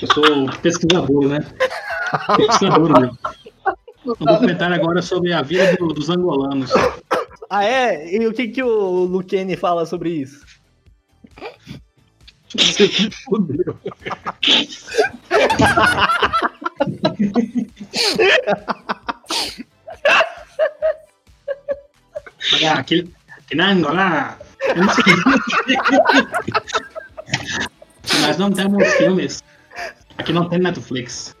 Eu 0.00 0.08
sou 0.12 0.24
pesquisador, 0.62 1.28
né? 1.28 1.38
Pesquisador, 2.36 3.00
né? 3.00 3.10
O 4.04 4.14
documentário 4.24 4.76
agora 4.76 5.02
sobre 5.02 5.32
a 5.32 5.42
vida 5.42 5.74
do- 5.76 5.88
dos 5.88 6.08
angolanos. 6.08 6.70
Ah, 7.50 7.64
é? 7.64 8.14
E 8.14 8.26
o 8.26 8.32
que, 8.32 8.48
que 8.48 8.62
o 8.62 9.04
Luquene 9.04 9.56
fala 9.56 9.84
sobre 9.86 10.10
isso? 10.10 10.44
Você 12.54 12.86
se 12.88 13.10
fudeu. 13.24 13.76
Olha, 22.54 22.72
aquele, 22.74 23.12
aquele 23.28 23.60
na 23.62 23.70
Angola. 23.70 24.38
Nós 28.22 28.36
não 28.38 28.50
temos 28.50 28.86
filmes. 28.94 29.42
Aqui 30.18 30.32
não 30.32 30.48
tem 30.48 30.58
Netflix. 30.58 31.36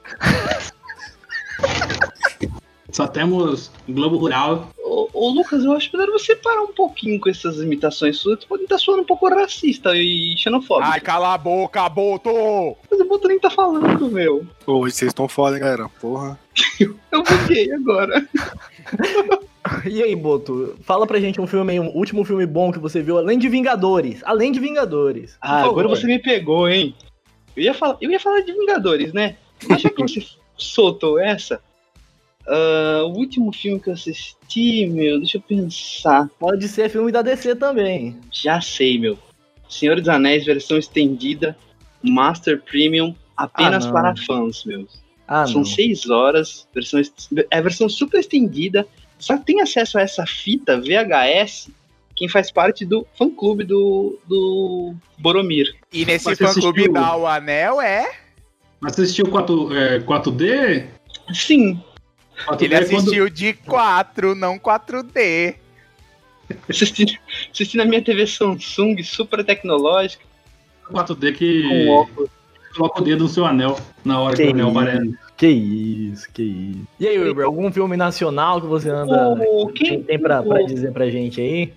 Só 2.90 3.06
temos 3.06 3.70
Globo 3.88 4.16
Rural. 4.16 4.70
Ô, 4.78 5.08
ô, 5.12 5.28
Lucas, 5.28 5.64
eu 5.64 5.72
acho 5.72 5.90
melhor 5.92 6.10
você 6.12 6.34
parar 6.34 6.62
um 6.62 6.72
pouquinho 6.72 7.20
com 7.20 7.28
essas 7.28 7.58
imitações 7.58 8.18
suas. 8.18 8.40
Tu 8.40 8.46
pode 8.46 8.62
estar 8.62 8.78
soando 8.78 9.02
um 9.02 9.06
pouco 9.06 9.28
racista 9.28 9.94
e 9.94 10.34
xenofóbico. 10.38 10.90
Ai, 10.90 11.00
cala 11.00 11.34
a 11.34 11.38
boca, 11.38 11.88
Boto! 11.88 12.76
Mas 12.90 13.00
o 13.00 13.04
Boto 13.04 13.28
nem 13.28 13.38
tá 13.38 13.50
falando, 13.50 14.08
meu. 14.10 14.46
Hoje 14.66 14.94
vocês 14.94 15.10
estão 15.10 15.28
foda, 15.28 15.56
hein, 15.56 15.62
galera. 15.62 15.88
Porra. 16.00 16.38
Eu 16.80 17.22
buguei 17.22 17.72
agora. 17.72 18.26
E 19.90 20.02
aí, 20.02 20.14
Boto, 20.16 20.76
fala 20.82 21.06
pra 21.06 21.20
gente 21.20 21.40
um 21.40 21.46
filme 21.46 21.78
um 21.78 21.88
último 21.88 22.24
filme 22.24 22.46
bom 22.46 22.72
que 22.72 22.78
você 22.78 23.02
viu, 23.02 23.18
além 23.18 23.38
de 23.38 23.48
Vingadores. 23.48 24.20
Além 24.24 24.52
de 24.52 24.60
Vingadores. 24.60 25.36
Ah, 25.40 25.64
agora 25.64 25.88
você 25.88 26.06
me 26.06 26.18
pegou, 26.18 26.68
hein? 26.68 26.94
Eu 27.56 27.62
ia 27.62 27.74
falar, 27.74 27.96
eu 28.00 28.10
ia 28.10 28.20
falar 28.20 28.40
de 28.40 28.52
Vingadores, 28.52 29.12
né? 29.12 29.36
Deixa 29.66 29.88
que 29.90 30.02
você 30.02 30.24
soltou 30.56 31.18
essa. 31.18 31.60
Ah, 32.46 33.02
o 33.04 33.16
último 33.16 33.52
filme 33.52 33.80
que 33.80 33.88
eu 33.88 33.94
assisti, 33.94 34.86
meu, 34.86 35.18
deixa 35.18 35.38
eu 35.38 35.42
pensar. 35.42 36.28
Pode 36.38 36.68
ser 36.68 36.88
filme 36.88 37.10
da 37.10 37.22
DC 37.22 37.56
também. 37.56 38.16
Já 38.32 38.60
sei, 38.60 38.98
meu. 38.98 39.18
Senhor 39.68 39.96
dos 39.96 40.08
Anéis, 40.08 40.44
versão 40.44 40.78
estendida, 40.78 41.56
Master 42.02 42.62
Premium, 42.62 43.14
apenas 43.36 43.86
Ah, 43.86 43.92
para 43.92 44.14
fãs, 44.16 44.64
meu. 44.64 44.86
Ah, 45.26 45.44
São 45.44 45.56
não. 45.58 45.64
seis 45.64 46.08
horas, 46.08 46.68
versão, 46.72 47.00
é 47.50 47.58
a 47.58 47.60
versão 47.60 47.88
super 47.88 48.20
estendida. 48.20 48.86
Só 49.18 49.38
tem 49.38 49.60
acesso 49.60 49.98
a 49.98 50.02
essa 50.02 50.26
fita 50.26 50.80
VHS 50.80 51.70
quem 52.14 52.28
faz 52.28 52.50
parte 52.50 52.84
do 52.86 53.06
fã-clube 53.16 53.62
do, 53.64 54.18
do 54.26 54.94
Boromir. 55.18 55.74
E 55.92 56.04
nesse 56.06 56.34
fã-clube 56.34 56.80
assistiu? 56.80 56.92
da 56.92 57.16
O 57.16 57.26
Anel 57.26 57.80
é. 57.80 58.10
Mas 58.80 58.94
você 58.94 59.02
assistiu 59.02 59.26
4, 59.28 59.76
é, 59.76 59.98
4D? 60.00 60.86
Sim, 61.34 61.82
4D 62.46 62.62
Ele 62.64 62.74
é 62.74 62.84
quando- 62.84 62.96
assistiu 62.96 63.28
de 63.28 63.52
4, 63.52 64.34
não 64.34 64.58
4D. 64.58 65.56
assisti, 66.68 67.20
assisti 67.52 67.76
na 67.76 67.84
minha 67.84 68.02
TV 68.02 68.26
Samsung 68.26 69.02
super 69.02 69.44
tecnológica 69.44 70.24
4D 70.90 71.34
que 71.34 71.62
com 71.68 71.88
óculos. 71.88 72.30
Coloca 72.76 73.00
o 73.00 73.04
dedo 73.04 73.24
no 73.24 73.28
seu 73.28 73.44
anel 73.46 73.78
na 74.04 74.20
hora 74.20 74.36
que, 74.36 74.42
Que 74.42 74.48
o 74.48 74.52
anel 74.52 74.68
isso. 74.68 74.78
aparece. 74.78 75.18
Que 75.36 75.46
isso, 75.48 76.28
que 76.32 76.42
isso. 76.42 76.86
E 77.00 77.06
aí, 77.06 77.18
Wilber, 77.18 77.44
algum 77.44 77.70
filme 77.72 77.96
nacional 77.96 78.60
que 78.60 78.66
você 78.66 78.88
anda. 78.88 79.30
O- 79.30 79.66
Tem, 79.66 79.74
quem, 79.74 80.02
tem 80.02 80.18
pra, 80.18 80.42
pra 80.42 80.62
dizer 80.62 80.92
pra 80.92 81.10
gente 81.10 81.40
aí? 81.40 81.72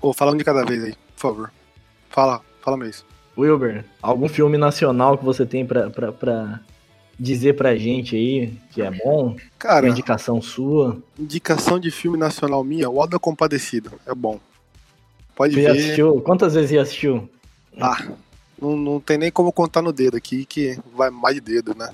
Ô, 0.00 0.12
fala 0.12 0.32
um 0.32 0.36
de 0.36 0.44
cada 0.44 0.64
vez 0.64 0.84
aí, 0.84 0.92
por 1.16 1.20
favor. 1.20 1.52
Fala, 2.10 2.40
fala 2.62 2.76
mesmo. 2.76 3.04
Wilber, 3.36 3.84
algum 4.02 4.28
filme 4.28 4.58
nacional 4.58 5.16
que 5.16 5.24
você 5.24 5.46
tem 5.46 5.64
pra, 5.64 5.88
pra, 5.90 6.12
pra, 6.12 6.60
dizer 7.18 7.54
pra 7.54 7.74
gente 7.76 8.14
aí 8.16 8.52
que 8.72 8.82
é 8.82 8.90
bom? 8.90 9.36
Cara, 9.58 9.86
Uma 9.86 9.92
indicação 9.92 10.40
sua? 10.42 10.98
indicação 11.18 11.78
de 11.78 11.90
filme 11.90 12.18
nacional 12.18 12.62
minha, 12.64 12.88
O 12.90 13.00
Alda 13.00 13.18
Compadecido. 13.18 13.92
É 14.06 14.14
bom. 14.14 14.38
Pode 15.36 15.54
Você 15.54 15.60
ver. 15.62 15.70
assistiu? 15.70 16.20
Quantas 16.20 16.54
vezes 16.54 16.70
já 16.70 16.82
assistiu? 16.82 17.28
Ah, 17.80 18.08
não, 18.60 18.76
não 18.76 19.00
tem 19.00 19.16
nem 19.18 19.30
como 19.30 19.52
contar 19.52 19.82
no 19.82 19.92
dedo 19.92 20.16
aqui, 20.16 20.44
que 20.44 20.78
vai 20.94 21.10
mais 21.10 21.34
de 21.34 21.40
dedo, 21.40 21.74
né? 21.74 21.90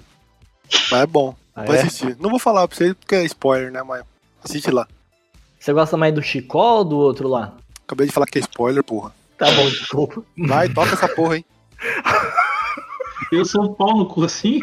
Mas 0.90 1.02
é 1.02 1.06
bom. 1.06 1.34
Ah, 1.54 1.64
Vai 1.64 1.76
é? 1.76 1.80
assistir. 1.82 2.16
Não 2.18 2.30
vou 2.30 2.38
falar 2.38 2.66
pra 2.66 2.76
vocês 2.76 2.94
porque 2.94 3.14
é 3.14 3.24
spoiler, 3.24 3.70
né? 3.70 3.82
Mas 3.82 4.02
assiste 4.42 4.70
lá. 4.70 4.88
Você 5.58 5.72
gosta 5.72 5.96
mais 5.96 6.12
do 6.14 6.22
Chicó 6.22 6.78
ou 6.78 6.84
do 6.84 6.96
outro 6.96 7.28
lá? 7.28 7.54
Acabei 7.86 8.06
de 8.06 8.12
falar 8.12 8.26
que 8.26 8.38
é 8.38 8.40
spoiler, 8.40 8.82
porra. 8.82 9.14
Tá 9.38 9.50
bom, 9.52 9.68
desculpa. 9.68 10.22
Vai, 10.36 10.68
toca 10.68 10.92
essa 10.92 11.08
porra, 11.08 11.36
hein? 11.36 11.44
Eu 13.30 13.44
sou 13.44 13.64
um 13.64 13.74
pau 13.74 13.96
no 13.96 14.06
cu 14.06 14.24
assim? 14.24 14.60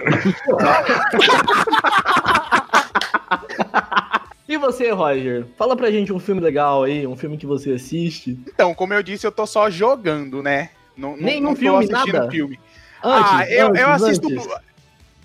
E 4.47 4.57
você, 4.57 4.91
Roger? 4.91 5.45
Fala 5.57 5.75
pra 5.77 5.89
gente 5.91 6.11
um 6.11 6.19
filme 6.19 6.41
legal 6.41 6.83
aí, 6.83 7.07
um 7.07 7.15
filme 7.15 7.37
que 7.37 7.45
você 7.45 7.71
assiste. 7.71 8.37
Então, 8.47 8.73
como 8.73 8.93
eu 8.93 9.01
disse, 9.01 9.25
eu 9.25 9.31
tô 9.31 9.45
só 9.47 9.69
jogando, 9.69 10.43
né? 10.43 10.71
Não, 11.01 11.17
Nenhum 11.17 11.49
não 11.49 11.55
filme, 11.55 11.77
assistindo 11.79 12.13
nada? 12.13 12.31
filme. 12.31 12.59
Antes, 13.03 13.31
ah, 13.33 13.49
eu, 13.49 13.75
eu 13.75 13.89
antes, 13.89 14.03
assisto. 14.03 14.27
antes. 14.27 14.47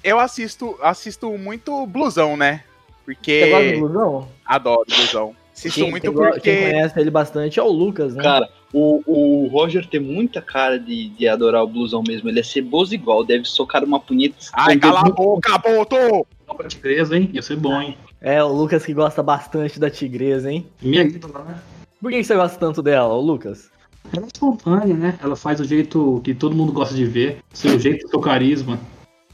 Eu 0.02 0.18
assisto, 0.18 0.78
assisto 0.82 1.38
muito 1.38 1.86
blusão, 1.86 2.36
né? 2.36 2.62
Porque. 3.04 3.40
Você 3.44 3.50
gosta 3.50 3.72
do 3.72 3.78
Blusão? 3.80 4.28
Adoro 4.44 4.84
blusão. 4.88 5.36
Assisto 5.54 5.80
Quem, 5.80 5.90
muito 5.90 6.02
quem 6.02 6.12
go- 6.12 6.22
quem 6.22 6.32
porque. 6.32 6.56
conhece 6.56 7.00
ele 7.00 7.10
bastante 7.10 7.58
é 7.58 7.62
o 7.62 7.68
Lucas, 7.68 8.14
né? 8.14 8.22
Cara, 8.22 8.48
o, 8.72 9.02
o 9.06 9.46
Roger 9.48 9.86
tem 9.86 10.00
muita 10.00 10.40
cara 10.42 10.78
de, 10.78 11.08
de 11.10 11.26
adorar 11.28 11.62
o 11.62 11.66
blusão 11.66 12.02
mesmo. 12.06 12.28
Ele 12.28 12.40
é 12.40 12.42
ceboso 12.42 12.94
igual, 12.94 13.24
deve 13.24 13.44
socar 13.44 13.82
uma 13.84 13.98
punheta. 14.00 14.36
Ai, 14.52 14.76
cala 14.78 15.00
a 15.00 15.04
boca, 15.04 15.56
boto! 15.58 16.26
Tigresa, 16.68 17.16
hein? 17.16 17.30
Ia 17.32 17.42
ser 17.42 17.56
bom, 17.56 17.80
hein? 17.80 17.96
É, 18.20 18.42
o 18.42 18.48
Lucas 18.48 18.84
que 18.84 18.92
gosta 18.94 19.22
bastante 19.22 19.78
da 19.80 19.90
tigresa, 19.90 20.50
hein? 20.50 20.66
Minha 20.80 21.02
ídola, 21.02 21.44
né? 21.44 21.58
Por 22.00 22.10
que 22.10 22.22
você 22.22 22.34
gosta 22.34 22.58
tanto 22.58 22.82
dela, 22.82 23.14
Lucas? 23.16 23.70
Ela 24.14 24.24
é 24.24 24.28
espontânea, 24.32 24.94
né? 24.94 25.18
Ela 25.22 25.36
faz 25.36 25.60
o 25.60 25.64
jeito 25.64 26.20
que 26.24 26.34
todo 26.34 26.54
mundo 26.56 26.72
gosta 26.72 26.94
de 26.94 27.04
ver. 27.04 27.38
Seu 27.52 27.78
jeito, 27.78 28.08
seu 28.08 28.20
carisma. 28.20 28.78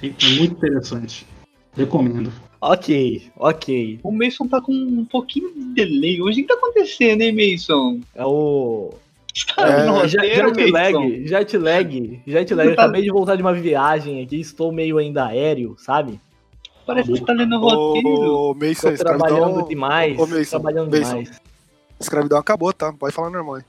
É 0.03 0.07
muito 0.37 0.55
interessante. 0.57 1.27
Recomendo. 1.77 2.33
Ok, 2.61 3.31
ok. 3.37 4.01
O 4.03 4.13
Mason 4.13 4.47
tá 4.47 4.61
com 4.61 4.73
um 4.73 5.05
pouquinho 5.05 5.53
de 5.53 5.65
delay. 5.75 6.21
Hoje 6.23 6.41
o 6.41 6.43
que 6.43 6.49
tá 6.49 6.55
acontecendo, 6.55 7.23
hein, 7.23 7.35
Mason? 7.53 8.01
É 8.15 8.25
o. 8.25 8.95
Tá 9.57 9.67
É, 9.67 9.87
no 9.87 10.07
jet, 10.07 10.41
roteiro, 10.43 10.55
jet 10.55 10.71
lag, 10.71 11.27
jet 11.27 11.59
lag, 11.59 12.21
jet 12.27 12.55
lag. 12.55 12.69
Eu 12.69 12.77
Tá- 12.77 12.83
acabei 12.83 13.03
de 13.03 13.11
voltar 13.11 13.35
de 13.37 13.43
uma 13.43 13.55
viagem 13.55 14.23
aqui, 14.23 14.39
estou 14.41 14.71
meio 14.71 14.99
ainda 14.99 15.25
aéreo, 15.27 15.75
sabe? 15.79 16.21
Parece 16.87 17.13
que 17.13 17.25
tá 17.25 17.33
lendo 17.33 17.57
o 17.57 17.61
roteiro. 17.61 18.09
Ô, 18.09 18.55
Mason, 18.55 18.91
Estou 18.91 18.95
trabalhando 18.97 19.39
escravidão, 19.39 19.69
demais. 19.69 20.19
Ô, 20.19 20.27
Mason, 20.27 20.51
trabalhando 20.51 20.91
Mason. 20.91 21.09
demais. 21.23 21.41
escravidão 21.99 22.39
acabou, 22.39 22.73
tá? 22.73 22.93
Pode 22.93 23.15
falar 23.15 23.31
normal, 23.31 23.59
hein? 23.59 23.65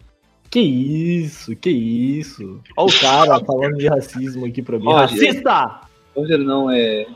Que 0.54 0.60
isso, 0.60 1.56
que 1.56 1.72
isso. 1.72 2.62
Olha 2.78 2.88
o 2.96 3.00
cara 3.00 3.40
falando 3.44 3.76
de 3.76 3.88
racismo 3.88 4.46
aqui 4.46 4.62
pra 4.62 4.78
mim. 4.78 4.86
Olha. 4.86 5.08
Racista! 5.08 5.82
Roger 6.16 6.38
não 6.38 6.70
é. 6.70 7.08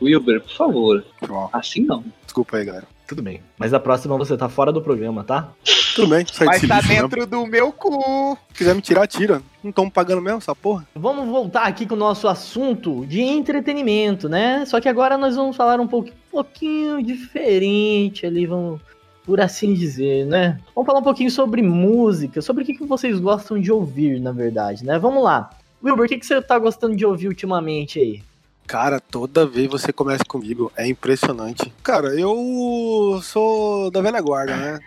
Wilber, 0.00 0.40
por 0.42 0.52
favor. 0.52 1.04
Ó, 1.28 1.48
Assim 1.52 1.80
não. 1.80 2.04
Desculpa 2.24 2.58
aí, 2.58 2.64
galera. 2.64 2.86
Tudo 3.08 3.20
bem. 3.20 3.42
Mas 3.58 3.74
a 3.74 3.80
próxima 3.80 4.16
você 4.16 4.36
tá 4.36 4.48
fora 4.48 4.70
do 4.70 4.80
programa, 4.80 5.24
tá? 5.24 5.48
Tudo 5.96 6.06
bem, 6.06 6.24
sai 6.32 6.46
Mas 6.46 6.60
tá 6.62 6.76
mesmo. 6.82 7.08
dentro 7.08 7.26
do 7.26 7.46
meu 7.48 7.72
cu. 7.72 8.38
Se 8.52 8.58
quiser 8.58 8.76
me 8.76 8.80
tirar, 8.80 9.08
tira. 9.08 9.42
Não 9.60 9.70
estão 9.70 9.90
pagando 9.90 10.22
mesmo 10.22 10.38
essa 10.38 10.54
porra? 10.54 10.86
Vamos 10.94 11.26
voltar 11.26 11.64
aqui 11.64 11.84
com 11.84 11.96
o 11.96 11.98
nosso 11.98 12.28
assunto 12.28 13.04
de 13.06 13.22
entretenimento, 13.22 14.28
né? 14.28 14.64
Só 14.66 14.80
que 14.80 14.88
agora 14.88 15.18
nós 15.18 15.34
vamos 15.34 15.56
falar 15.56 15.80
um 15.80 15.88
pouco, 15.88 16.10
pouquinho 16.30 17.02
diferente 17.02 18.24
ali, 18.24 18.46
vamos 18.46 18.80
por 19.26 19.40
assim 19.40 19.74
dizer, 19.74 20.24
né? 20.24 20.58
Vamos 20.74 20.86
falar 20.86 21.00
um 21.00 21.04
pouquinho 21.04 21.30
sobre 21.30 21.60
música, 21.60 22.40
sobre 22.40 22.62
o 22.62 22.66
que, 22.66 22.74
que 22.74 22.86
vocês 22.86 23.18
gostam 23.18 23.60
de 23.60 23.72
ouvir, 23.72 24.20
na 24.20 24.30
verdade, 24.32 24.84
né? 24.84 24.98
Vamos 24.98 25.22
lá. 25.24 25.50
Wilber, 25.84 26.06
o 26.06 26.08
que, 26.08 26.18
que 26.18 26.24
você 26.24 26.40
tá 26.40 26.58
gostando 26.58 26.96
de 26.96 27.04
ouvir 27.04 27.28
ultimamente 27.28 27.98
aí? 27.98 28.22
Cara, 28.66 28.98
toda 29.00 29.46
vez 29.46 29.68
você 29.68 29.92
começa 29.92 30.24
comigo, 30.24 30.72
é 30.76 30.86
impressionante. 30.88 31.72
Cara, 31.82 32.08
eu 32.18 33.20
sou 33.22 33.90
da 33.90 34.00
velha 34.00 34.20
guarda, 34.20 34.56
né? 34.56 34.78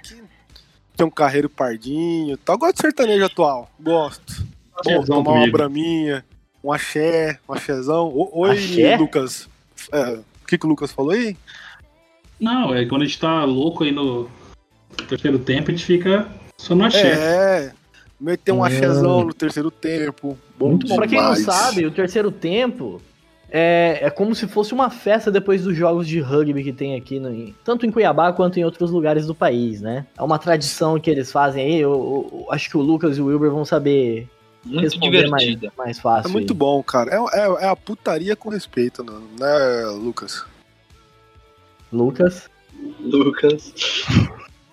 Tem 0.97 1.05
um 1.05 1.09
carreiro 1.09 1.49
pardinho 1.49 2.33
e 2.33 2.37
tal. 2.37 2.57
Gosto 2.57 2.75
de 2.75 2.81
sertanejo 2.81 3.23
atual, 3.25 3.69
gosto. 3.79 4.43
Bom, 4.83 5.01
Chezão 5.01 5.23
tomar 5.23 5.31
uma 5.37 5.51
braminha, 5.51 6.25
um 6.63 6.71
axé, 6.73 7.39
um 7.47 7.53
axézão. 7.53 8.07
O- 8.07 8.41
Oi, 8.41 8.51
Axé? 8.51 8.97
Lucas. 8.97 9.47
É, 9.93 10.11
o 10.43 10.47
que, 10.47 10.57
que 10.57 10.65
o 10.65 10.69
Lucas 10.69 10.91
falou 10.91 11.11
aí? 11.11 11.37
Não, 12.39 12.73
é 12.73 12.85
quando 12.85 13.01
a 13.01 13.05
gente 13.05 13.19
tá 13.19 13.43
louco 13.43 13.83
aí 13.83 13.91
no 13.91 14.29
terceiro 15.07 15.39
tempo, 15.39 15.69
a 15.69 15.73
gente 15.73 15.85
fica 15.85 16.27
só 16.57 16.73
no 16.75 16.85
axé. 16.85 17.11
É, 17.11 17.71
meter 18.19 18.51
um 18.51 18.63
axézão 18.63 19.23
no 19.25 19.33
terceiro 19.33 19.69
tempo. 19.71 20.37
Bom 20.57 20.69
Muito 20.69 20.87
bom. 20.87 20.95
Pra 20.95 21.07
quem 21.07 21.21
não 21.21 21.35
sabe, 21.35 21.85
o 21.85 21.91
terceiro 21.91 22.31
tempo 22.31 23.01
é, 23.51 23.99
é 24.01 24.09
como 24.09 24.33
se 24.35 24.47
fosse 24.47 24.73
uma 24.73 24.89
festa 24.89 25.31
depois 25.31 25.63
dos 25.63 25.75
jogos 25.75 26.07
de 26.07 26.19
rugby 26.19 26.63
que 26.63 26.71
tem 26.73 26.95
aqui, 26.95 27.19
no, 27.19 27.53
tanto 27.63 27.85
em 27.85 27.91
Cuiabá 27.91 28.31
quanto 28.31 28.57
em 28.59 28.63
outros 28.63 28.91
lugares 28.91 29.25
do 29.25 29.35
país, 29.35 29.81
né? 29.81 30.05
É 30.17 30.21
uma 30.23 30.37
tradição 30.39 30.99
que 30.99 31.09
eles 31.09 31.31
fazem 31.31 31.65
aí. 31.65 31.79
Eu, 31.79 31.91
eu- 31.91 32.39
eu 32.45 32.51
acho 32.53 32.69
que 32.69 32.77
o 32.77 32.81
Lucas 32.81 33.17
e 33.17 33.21
o 33.21 33.25
Wilber 33.25 33.51
vão 33.51 33.65
saber 33.65 34.27
Muito 34.63 34.81
responder 34.83 35.27
mais, 35.29 35.57
mais 35.77 35.97
É 35.97 36.01
fácil. 36.01 36.31
muito 36.31 36.53
aí. 36.53 36.57
bom, 36.57 36.81
cara. 36.83 37.09
É, 37.13 37.39
é, 37.39 37.65
é 37.65 37.69
a 37.69 37.75
putaria 37.75 38.35
com 38.35 38.49
respeito, 38.49 39.03
né, 39.03 39.85
Lucas? 39.99 40.45
Lucas. 41.91 42.49
Lucas. 42.99 43.73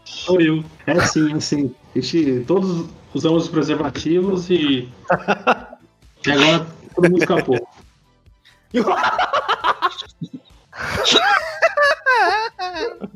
Sou 0.04 0.40
eu. 0.40 0.64
É 0.86 0.92
assim, 0.92 1.32
é 1.32 1.36
assim. 1.36 1.74
A 1.94 2.00
gente, 2.00 2.44
todos 2.46 2.86
usamos 3.14 3.44
os 3.44 3.48
preservativos 3.48 4.50
e. 4.50 4.88
e 6.26 6.30
agora 6.30 6.66
todo 6.94 7.10
mundo 7.10 7.18
escapou. 7.18 7.68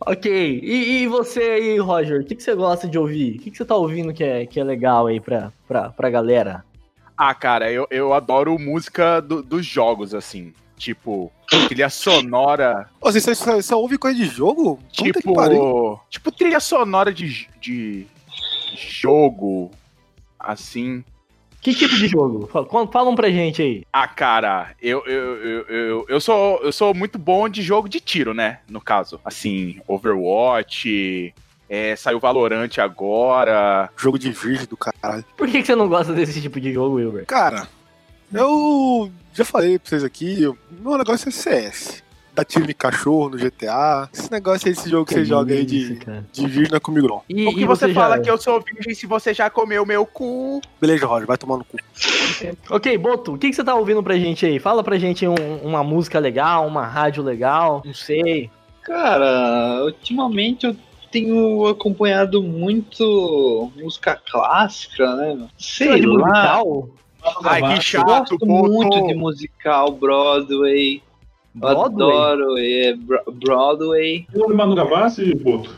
Ok. 0.06 0.60
E, 0.62 1.02
e 1.02 1.06
você 1.06 1.40
aí, 1.40 1.78
Roger? 1.78 2.20
O 2.20 2.24
que, 2.24 2.34
que 2.34 2.42
você 2.42 2.54
gosta 2.54 2.88
de 2.88 2.98
ouvir? 2.98 3.36
O 3.36 3.38
que, 3.40 3.50
que 3.50 3.56
você 3.56 3.64
tá 3.64 3.74
ouvindo 3.74 4.12
que 4.12 4.24
é, 4.24 4.46
que 4.46 4.58
é 4.58 4.64
legal 4.64 5.06
aí 5.06 5.20
pra, 5.20 5.52
pra, 5.68 5.90
pra 5.90 6.10
galera? 6.10 6.64
Ah, 7.16 7.34
cara, 7.34 7.70
eu, 7.70 7.86
eu 7.90 8.14
adoro 8.14 8.58
música 8.58 9.20
do- 9.20 9.42
dos 9.42 9.66
jogos, 9.66 10.14
assim. 10.14 10.52
Tipo, 10.80 11.30
trilha 11.68 11.90
sonora. 11.90 12.88
Ô, 13.02 13.12
Você, 13.12 13.20
você, 13.20 13.34
você 13.56 13.74
ouve 13.74 13.98
coisa 13.98 14.16
de 14.16 14.24
jogo? 14.24 14.78
Tipo. 14.90 16.00
Tipo, 16.08 16.32
trilha 16.32 16.58
sonora 16.58 17.12
de, 17.12 17.46
de 17.60 18.06
jogo. 18.74 19.70
Assim. 20.38 21.04
Que 21.60 21.74
tipo 21.74 21.94
de 21.94 22.08
jogo? 22.08 22.46
Fala, 22.46 22.64
con- 22.64 22.86
fala 22.90 23.10
um 23.10 23.14
pra 23.14 23.28
gente 23.30 23.60
aí. 23.60 23.82
Ah, 23.92 24.08
cara, 24.08 24.70
eu, 24.80 25.04
eu, 25.04 25.36
eu, 25.36 25.66
eu, 25.66 26.06
eu, 26.08 26.18
sou, 26.20 26.58
eu 26.62 26.72
sou 26.72 26.94
muito 26.94 27.18
bom 27.18 27.46
de 27.50 27.60
jogo 27.60 27.86
de 27.86 28.00
tiro, 28.00 28.32
né? 28.32 28.60
No 28.66 28.80
caso. 28.80 29.20
Assim, 29.22 29.78
Overwatch. 29.86 31.34
É, 31.68 31.94
saiu 31.94 32.18
Valorant 32.18 32.70
agora. 32.78 33.90
Jogo 33.98 34.18
de 34.18 34.30
virgem 34.32 34.66
do 34.66 34.78
caralho. 34.78 35.24
Por 35.36 35.46
que, 35.46 35.60
que 35.60 35.66
você 35.66 35.76
não 35.76 35.88
gosta 35.88 36.14
desse 36.14 36.40
tipo 36.40 36.58
de 36.58 36.72
jogo, 36.72 36.96
Wilber? 36.96 37.26
Cara, 37.26 37.68
eu 38.32 39.10
já 39.34 39.44
falei 39.44 39.78
pra 39.78 39.88
vocês 39.88 40.04
aqui, 40.04 40.40
meu 40.80 40.96
negócio 40.98 41.28
é 41.28 41.32
CS. 41.32 42.02
Dá 42.32 42.44
tiro 42.44 42.64
de 42.66 42.72
cachorro 42.74 43.30
no 43.30 43.36
GTA. 43.36 44.08
Esse 44.14 44.30
negócio 44.30 44.68
aí, 44.68 44.72
esse 44.72 44.88
jogo 44.88 45.04
que, 45.04 45.14
você 45.14 45.24
joga 45.24 45.52
aí 45.52 45.64
isso, 45.64 45.94
de, 45.94 45.96
cara. 45.96 46.24
de 46.32 46.46
virgem 46.46 46.70
não 46.70 46.76
é 46.76 46.80
comigo 46.80 47.08
não. 47.08 47.22
E, 47.28 47.44
O 47.46 47.52
que 47.54 47.60
e 47.62 47.64
você, 47.64 47.92
fala 47.92 48.16
já... 48.16 48.22
que 48.22 48.30
eu 48.30 48.38
sou 48.38 48.60
virgem 48.60 48.94
se 48.94 49.04
você 49.04 49.34
já 49.34 49.50
comeu 49.50 49.84
meu 49.84 50.06
cu? 50.06 50.60
Beleza, 50.80 51.06
Roger, 51.06 51.26
vai 51.26 51.36
tomar 51.36 51.56
no 51.58 51.64
cu. 51.64 51.76
Ok, 52.70 52.96
Boto, 52.98 53.34
o 53.34 53.38
que, 53.38 53.50
que 53.50 53.56
você 53.56 53.64
tá 53.64 53.74
ouvindo 53.74 54.02
pra 54.02 54.16
gente 54.16 54.46
aí? 54.46 54.60
Fala 54.60 54.82
pra 54.84 54.96
gente 54.96 55.26
um- 55.26 55.56
uma 55.62 55.82
música 55.82 56.20
legal, 56.20 56.66
uma 56.68 56.86
rádio 56.86 57.22
legal, 57.22 57.82
não 57.84 57.92
sei. 57.94 58.48
Cara, 58.82 59.82
ultimamente 59.84 60.66
eu 60.66 60.76
tenho 61.10 61.66
acompanhado 61.66 62.40
muito 62.42 63.70
música 63.76 64.18
clássica, 64.30 65.16
né? 65.16 65.48
Sei 65.58 66.00
de 66.00 66.06
lá. 66.06 66.14
musical? 66.28 66.88
Ai, 67.44 67.62
que 67.62 67.78
Eu 67.78 67.80
chato, 67.82 68.04
gosto 68.06 68.38
pô. 68.38 68.46
muito 68.46 69.06
de 69.06 69.14
musical, 69.14 69.92
Broadway. 69.92 71.02
Eu 71.54 71.60
Broadway? 71.60 72.16
adoro 72.16 72.58
é, 72.58 72.94
Bro- 72.94 73.32
Broadway. 73.32 74.26
Eu 74.32 74.54
Manu 74.56 74.74
Gavassi, 74.74 75.34
Boto. 75.34 75.74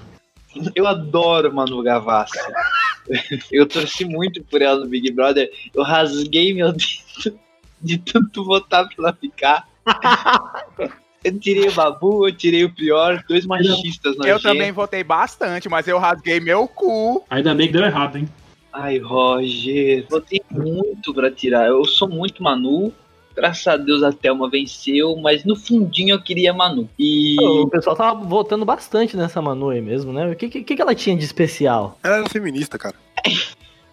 Eu 0.74 0.86
adoro 0.86 1.52
Manu 1.52 1.82
Gavassi. 1.82 2.38
Eu 3.50 3.66
torci 3.66 4.04
muito 4.04 4.42
por 4.44 4.62
ela 4.62 4.78
no 4.80 4.86
Big 4.86 5.10
Brother. 5.10 5.50
Eu 5.74 5.82
rasguei 5.82 6.54
meu 6.54 6.70
dedo 6.72 7.38
de 7.80 7.98
tanto 7.98 8.44
votar 8.44 8.84
pra 8.86 8.94
ela 8.98 9.12
ficar. 9.12 9.66
Eu 11.24 11.38
tirei 11.38 11.68
o 11.68 11.72
Babu, 11.72 12.26
eu 12.26 12.34
tirei 12.36 12.64
o 12.64 12.74
pior, 12.74 13.22
dois 13.28 13.46
machistas 13.46 14.14
Eu 14.14 14.18
nojentos. 14.18 14.42
também 14.42 14.72
votei 14.72 15.04
bastante, 15.04 15.68
mas 15.68 15.86
eu 15.86 15.96
rasguei 15.96 16.40
meu 16.40 16.66
cu. 16.66 17.24
Ainda 17.30 17.54
bem 17.54 17.68
que 17.68 17.72
deu 17.74 17.84
errado, 17.84 18.18
hein? 18.18 18.28
Ai, 18.72 18.98
Roger, 18.98 20.06
votei 20.08 20.40
muito 20.50 21.12
pra 21.12 21.30
tirar. 21.30 21.68
Eu 21.68 21.84
sou 21.84 22.08
muito 22.08 22.42
Manu, 22.42 22.92
Graças 23.34 23.66
a 23.66 23.76
Deus 23.76 24.02
a 24.02 24.12
Thelma 24.12 24.48
venceu, 24.48 25.16
mas 25.16 25.44
no 25.44 25.56
fundinho 25.56 26.14
eu 26.14 26.22
queria 26.22 26.50
a 26.50 26.54
Manu. 26.54 26.88
E. 26.98 27.36
O 27.40 27.68
pessoal 27.68 27.96
tava 27.96 28.24
votando 28.24 28.64
bastante 28.64 29.16
nessa 29.16 29.40
Manu 29.40 29.70
aí 29.70 29.80
mesmo, 29.80 30.12
né? 30.12 30.30
O 30.30 30.36
que, 30.36 30.48
que, 30.48 30.76
que 30.76 30.82
ela 30.82 30.94
tinha 30.94 31.16
de 31.16 31.24
especial? 31.24 31.98
Ela 32.02 32.16
era 32.18 32.28
feminista, 32.28 32.78
cara. 32.78 32.94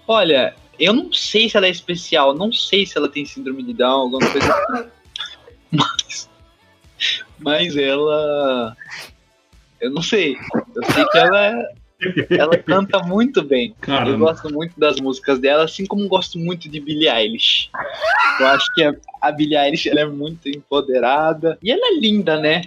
Olha, 0.07 0.55
eu 0.77 0.93
não 0.93 1.13
sei 1.13 1.49
se 1.49 1.55
ela 1.55 1.67
é 1.67 1.69
especial, 1.69 2.33
não 2.33 2.51
sei 2.51 2.85
se 2.85 2.97
ela 2.97 3.07
tem 3.07 3.25
síndrome 3.25 3.63
de 3.63 3.73
Down, 3.73 4.01
alguma 4.01 4.29
coisa 4.29 4.53
assim. 4.53 4.89
Mas. 5.71 6.29
Mas 7.39 7.77
ela. 7.77 8.75
Eu 9.79 9.91
não 9.91 10.01
sei. 10.01 10.35
Eu 10.75 10.83
sei 10.91 11.05
que 11.05 11.17
ela 11.17 11.45
é. 11.45 11.73
Ela 12.29 12.57
canta 12.57 12.99
muito 12.99 13.43
bem. 13.43 13.69
Eu 13.69 13.75
Caramba. 13.81 14.17
gosto 14.31 14.53
muito 14.53 14.79
das 14.79 14.99
músicas 14.99 15.39
dela, 15.39 15.65
assim 15.65 15.85
como 15.85 16.07
gosto 16.07 16.39
muito 16.39 16.69
de 16.69 16.79
Billie 16.79 17.09
Eilish. 17.09 17.69
Eu 18.39 18.47
acho 18.47 18.65
que 18.73 18.83
a, 19.21 19.31
Billie 19.31 19.57
Eilish 19.57 19.89
ela 19.89 19.99
é 20.01 20.05
muito 20.05 20.47
empoderada. 20.47 21.57
E 21.61 21.71
ela 21.71 21.87
é 21.87 21.99
linda, 21.99 22.39
né? 22.39 22.63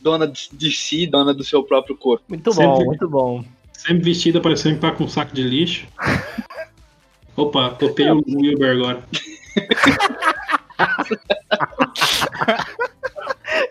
Dona 0.00 0.26
de, 0.26 0.48
de 0.52 0.70
si, 0.70 1.06
dona 1.06 1.34
do 1.34 1.44
seu 1.44 1.62
próprio 1.62 1.96
corpo. 1.96 2.24
Muito 2.28 2.52
Sempre- 2.52 2.66
bom, 2.68 2.84
muito 2.84 3.08
bom. 3.08 3.44
Sempre 3.72 4.02
vestida 4.04 4.40
parecendo 4.40 4.76
que 4.76 4.80
tá 4.80 4.92
com 4.92 5.04
um 5.04 5.08
saco 5.08 5.34
de 5.34 5.42
lixo. 5.42 5.86
Opa, 7.36 7.70
topei 7.70 8.10
o 8.10 8.22
Wilber 8.26 8.70
agora. 8.70 9.04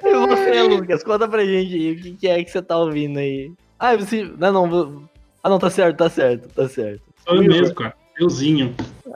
E 0.06 0.27
você, 0.27 0.62
Lucas, 0.63 1.03
conta 1.03 1.27
pra 1.27 1.45
gente 1.45 1.73
aí 1.73 1.91
o 1.91 2.01
que, 2.01 2.12
que 2.13 2.27
é 2.27 2.43
que 2.43 2.51
você 2.51 2.62
tá 2.62 2.77
ouvindo 2.77 3.19
aí. 3.19 3.51
Ah, 3.83 3.95
você. 3.97 4.23
Não, 4.37 4.65
não. 4.65 5.09
Ah, 5.43 5.49
não, 5.49 5.59
tá 5.59 5.69
certo, 5.69 5.97
tá 5.97 6.09
certo, 6.09 6.47
tá 6.47 6.69
certo. 6.69 7.01
Sou 7.27 7.35
eu 7.35 7.43
mesmo, 7.43 7.75
cara. 7.75 7.93
Euzinho. 8.17 8.73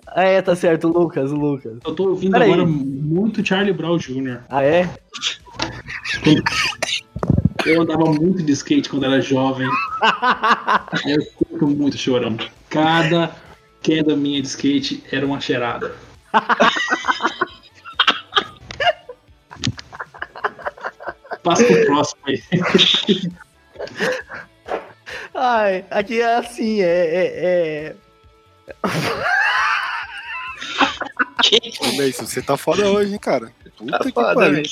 Ah, 0.08 0.23
é, 0.23 0.41
tá 0.41 0.58
certo, 0.58 0.89
Lucas, 0.89 1.32
Lucas. 1.32 1.77
Eu 1.86 1.95
tô 1.95 2.10
ouvindo 2.10 2.34
Peraí. 2.34 2.51
agora 2.51 2.67
muito 2.67 3.45
Charlie 3.45 3.71
Brown 3.71 3.97
Jr. 3.97 4.41
Ah, 4.49 4.65
é? 4.65 4.89
Eu 7.65 7.84
andava 7.84 8.12
muito 8.12 8.43
de 8.43 8.51
skate 8.51 8.89
quando 8.89 9.06
era 9.06 9.21
jovem. 9.21 9.69
Eu 11.08 11.25
curto 11.38 11.67
muito 11.67 11.97
chorão. 11.97 12.36
Cada 12.69 13.34
queda 13.82 14.17
minha 14.17 14.41
de 14.41 14.49
skate 14.49 15.01
era 15.10 15.25
uma 15.25 15.39
cheirada. 15.39 15.95
Passa 21.41 21.63
pro 21.63 21.86
próximo 21.86 22.21
aí. 22.25 22.41
Ai, 25.39 25.86
aqui 25.91 26.19
é 26.19 26.36
assim, 26.36 26.82
é. 26.82 26.86
é, 26.86 27.26
é... 27.45 27.95
Mason, 31.95 32.26
você 32.26 32.41
tá 32.41 32.58
foda 32.58 32.89
hoje, 32.89 33.13
hein, 33.13 33.19
cara. 33.19 33.52
Puta 33.78 34.00
Tá 34.00 34.04
que 34.04 34.12
foda, 34.12 34.34
pariu. 34.34 34.63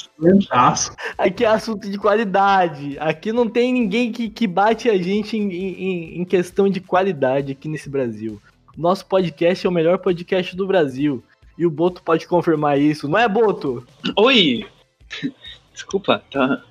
Aqui 1.20 1.46
é 1.46 1.48
assunto 1.48 1.88
de 1.88 2.00
qualidade. 2.00 2.98
Aqui 2.98 3.32
não 3.32 3.48
tem 3.48 3.72
ninguém 3.72 4.12
que, 4.12 4.28
que 4.28 4.48
bate 4.48 4.90
a 4.90 4.98
gente 4.98 5.38
em, 5.38 5.54
em, 5.54 6.22
em 6.22 6.26
questão 6.26 6.68
de 6.68 6.82
qualidade 6.82 7.52
aqui 7.52 7.70
nesse 7.70 7.88
Brasil. 7.88 8.42
Nosso 8.76 9.06
podcast 9.06 9.64
é 9.64 9.70
o 9.70 9.74
melhor 9.74 10.00
podcast 10.00 10.56
do 10.56 10.66
Brasil. 10.66 11.24
E 11.56 11.64
o 11.68 11.70
Boto 11.70 12.02
pode 12.02 12.28
confirmar 12.28 12.80
isso, 12.80 13.08
não 13.08 13.20
é, 13.20 13.30
Boto? 13.30 13.86
Oi! 14.18 14.66
Desculpa, 15.72 16.24
tá. 16.32 16.64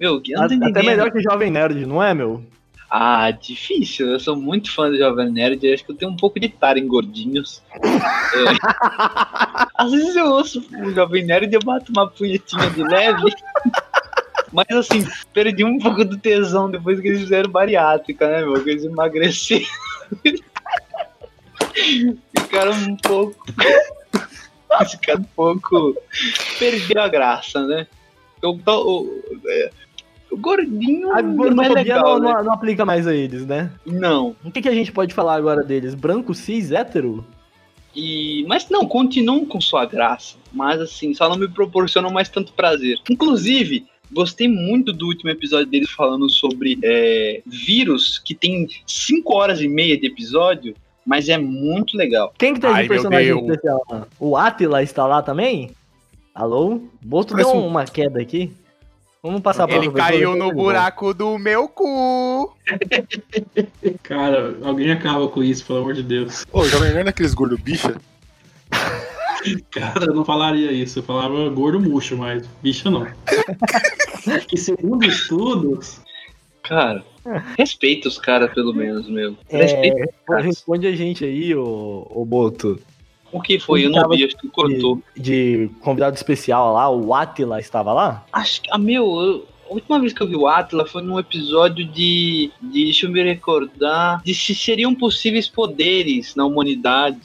Meu, 0.00 0.20
eu 0.26 0.48
não 0.48 0.60
tô 0.60 0.66
Até 0.66 0.82
melhor 0.82 1.12
que 1.12 1.22
Jovem 1.22 1.50
Nerd, 1.52 1.86
não 1.86 2.02
é, 2.02 2.12
meu? 2.12 2.44
Ah, 2.88 3.30
difícil. 3.30 4.10
Eu 4.10 4.20
sou 4.20 4.36
muito 4.36 4.72
fã 4.72 4.88
do 4.88 4.96
Jovem 4.96 5.30
Nerd. 5.30 5.66
Eu 5.66 5.74
acho 5.74 5.84
que 5.84 5.90
eu 5.90 5.96
tenho 5.96 6.12
um 6.12 6.16
pouco 6.16 6.38
de 6.38 6.48
tara 6.48 6.78
em 6.78 6.86
gordinhos. 6.86 7.62
É. 7.74 7.80
Às 9.74 9.90
vezes 9.90 10.16
eu 10.16 10.26
ouço 10.26 10.64
o 10.82 10.90
Jovem 10.92 11.24
Nerd 11.24 11.50
e 11.50 11.54
eu 11.54 11.60
bato 11.60 11.90
uma 11.90 12.08
punhetinha 12.08 12.70
de 12.70 12.82
leve. 12.82 13.32
Mas 14.52 14.70
assim, 14.70 15.06
perdi 15.32 15.64
um 15.64 15.78
pouco 15.78 16.04
do 16.04 16.16
tesão 16.16 16.70
depois 16.70 17.00
que 17.00 17.08
eles 17.08 17.20
fizeram 17.20 17.50
bariátrica, 17.50 18.28
né, 18.28 18.42
meu? 18.42 18.62
Que 18.62 18.70
eles 18.70 18.84
emagreceram. 18.84 19.66
Ficaram 22.38 22.72
um 22.72 22.96
pouco. 22.96 23.44
Ficaram 24.88 25.20
um 25.20 25.24
pouco. 25.24 25.96
Perdeu 26.58 27.02
a 27.02 27.08
graça, 27.08 27.66
né? 27.66 27.86
Eu 28.42 28.58
o, 28.64 29.40
é, 29.48 29.70
gordinho 30.32 31.12
A 31.12 31.22
não 31.22 31.30
é 31.32 31.36
gordofobia 31.36 31.74
legal, 31.74 32.18
não, 32.20 32.34
né? 32.34 32.42
não- 32.42 32.52
aplica 32.52 32.84
mais 32.84 33.06
a 33.06 33.14
eles, 33.14 33.46
né? 33.46 33.70
Não. 33.84 34.34
O 34.44 34.50
que, 34.50 34.62
que 34.62 34.68
a 34.68 34.74
gente 34.74 34.90
pode 34.92 35.14
falar 35.14 35.34
agora 35.34 35.62
deles? 35.62 35.94
Branco, 35.94 36.34
cis, 36.34 36.70
hétero? 36.72 37.24
E, 37.94 38.44
mas 38.46 38.68
não, 38.68 38.86
continuam 38.86 39.46
com 39.46 39.60
sua 39.60 39.86
graça. 39.86 40.36
Mas 40.52 40.80
assim, 40.80 41.14
só 41.14 41.28
não 41.28 41.36
me 41.38 41.48
proporcionam 41.48 42.10
mais 42.10 42.28
tanto 42.28 42.52
prazer. 42.52 42.98
Inclusive, 43.08 43.86
gostei 44.12 44.48
muito 44.48 44.92
do 44.92 45.06
último 45.06 45.30
episódio 45.30 45.66
deles 45.66 45.90
falando 45.90 46.28
sobre 46.28 46.78
é, 46.82 47.42
vírus 47.46 48.18
que 48.18 48.34
tem 48.34 48.68
5 48.86 49.34
horas 49.34 49.60
e 49.60 49.68
meia 49.68 49.98
de 49.98 50.06
episódio, 50.06 50.74
mas 51.06 51.28
é 51.28 51.38
muito 51.38 51.96
legal. 51.96 52.34
Quem 52.36 52.52
que 52.54 52.60
tem 52.60 52.70
Ai, 52.70 52.82
de 52.82 52.88
personagem 52.88 53.38
especial? 53.38 53.82
lá? 53.88 54.06
O 54.20 54.36
Atila 54.36 54.82
está 54.82 55.06
lá 55.06 55.22
também? 55.22 55.70
Alô? 56.34 56.82
Boto 57.02 57.32
Parece 57.32 57.50
deu 57.50 57.60
um- 57.60 57.66
uma 57.66 57.84
queda 57.86 58.20
aqui. 58.20 58.52
Vamos 59.26 59.40
passar 59.40 59.68
Ele 59.68 59.90
caiu 59.90 60.36
no 60.36 60.52
buraco 60.52 61.12
do 61.12 61.36
meu 61.36 61.68
cu. 61.68 62.54
Cara, 64.04 64.56
alguém 64.62 64.92
acaba 64.92 65.26
com 65.26 65.42
isso, 65.42 65.66
pelo 65.66 65.80
amor 65.80 65.94
de 65.94 66.04
Deus. 66.04 66.46
Ô, 66.52 66.60
o 66.60 66.68
Jovem 66.68 66.92
Nerd 66.92 67.08
é 67.08 67.10
aqueles 67.10 67.34
gordo 67.34 67.58
bicha? 67.58 67.96
Cara, 69.72 70.06
eu 70.06 70.14
não 70.14 70.24
falaria 70.24 70.70
isso. 70.70 71.00
Eu 71.00 71.02
falava 71.02 71.48
gordo 71.48 71.80
murcho, 71.80 72.16
mas 72.16 72.46
bicho 72.62 72.88
não. 72.88 73.04
que 74.46 74.56
segundo 74.58 75.04
estudos, 75.04 76.00
Cara, 76.62 77.04
respeita 77.58 78.06
os 78.06 78.18
caras 78.18 78.52
pelo 78.54 78.72
menos, 78.72 79.08
meu. 79.08 79.36
É, 79.48 79.58
Respeita 79.58 80.08
responde 80.40 80.86
a 80.86 80.94
gente 80.94 81.24
aí, 81.24 81.52
ô, 81.54 82.06
ô 82.10 82.24
Boto. 82.24 82.78
O 83.36 83.40
que 83.42 83.58
foi? 83.58 83.84
Eu 83.84 83.90
não 83.90 84.08
vi, 84.08 84.24
acho 84.24 84.36
que 84.36 84.48
cortou. 84.48 85.02
De 85.16 85.68
convidado 85.80 86.16
especial 86.16 86.72
lá, 86.72 86.88
o 86.90 87.12
Atila 87.14 87.60
estava 87.60 87.92
lá? 87.92 88.24
Acho 88.32 88.62
que, 88.62 88.68
ah, 88.72 88.78
meu, 88.78 89.04
eu- 89.20 89.46
a 89.68 89.74
última 89.74 89.98
vez 90.00 90.12
que 90.12 90.22
eu 90.22 90.28
vi 90.28 90.36
o 90.36 90.46
Atlas 90.46 90.90
foi 90.90 91.02
num 91.02 91.18
episódio 91.18 91.84
de, 91.84 92.50
de. 92.62 92.84
Deixa 92.84 93.06
eu 93.06 93.10
me 93.10 93.22
recordar. 93.22 94.22
De 94.22 94.32
se 94.34 94.54
seriam 94.54 94.94
possíveis 94.94 95.48
poderes 95.48 96.34
na 96.36 96.46
humanidade. 96.46 97.18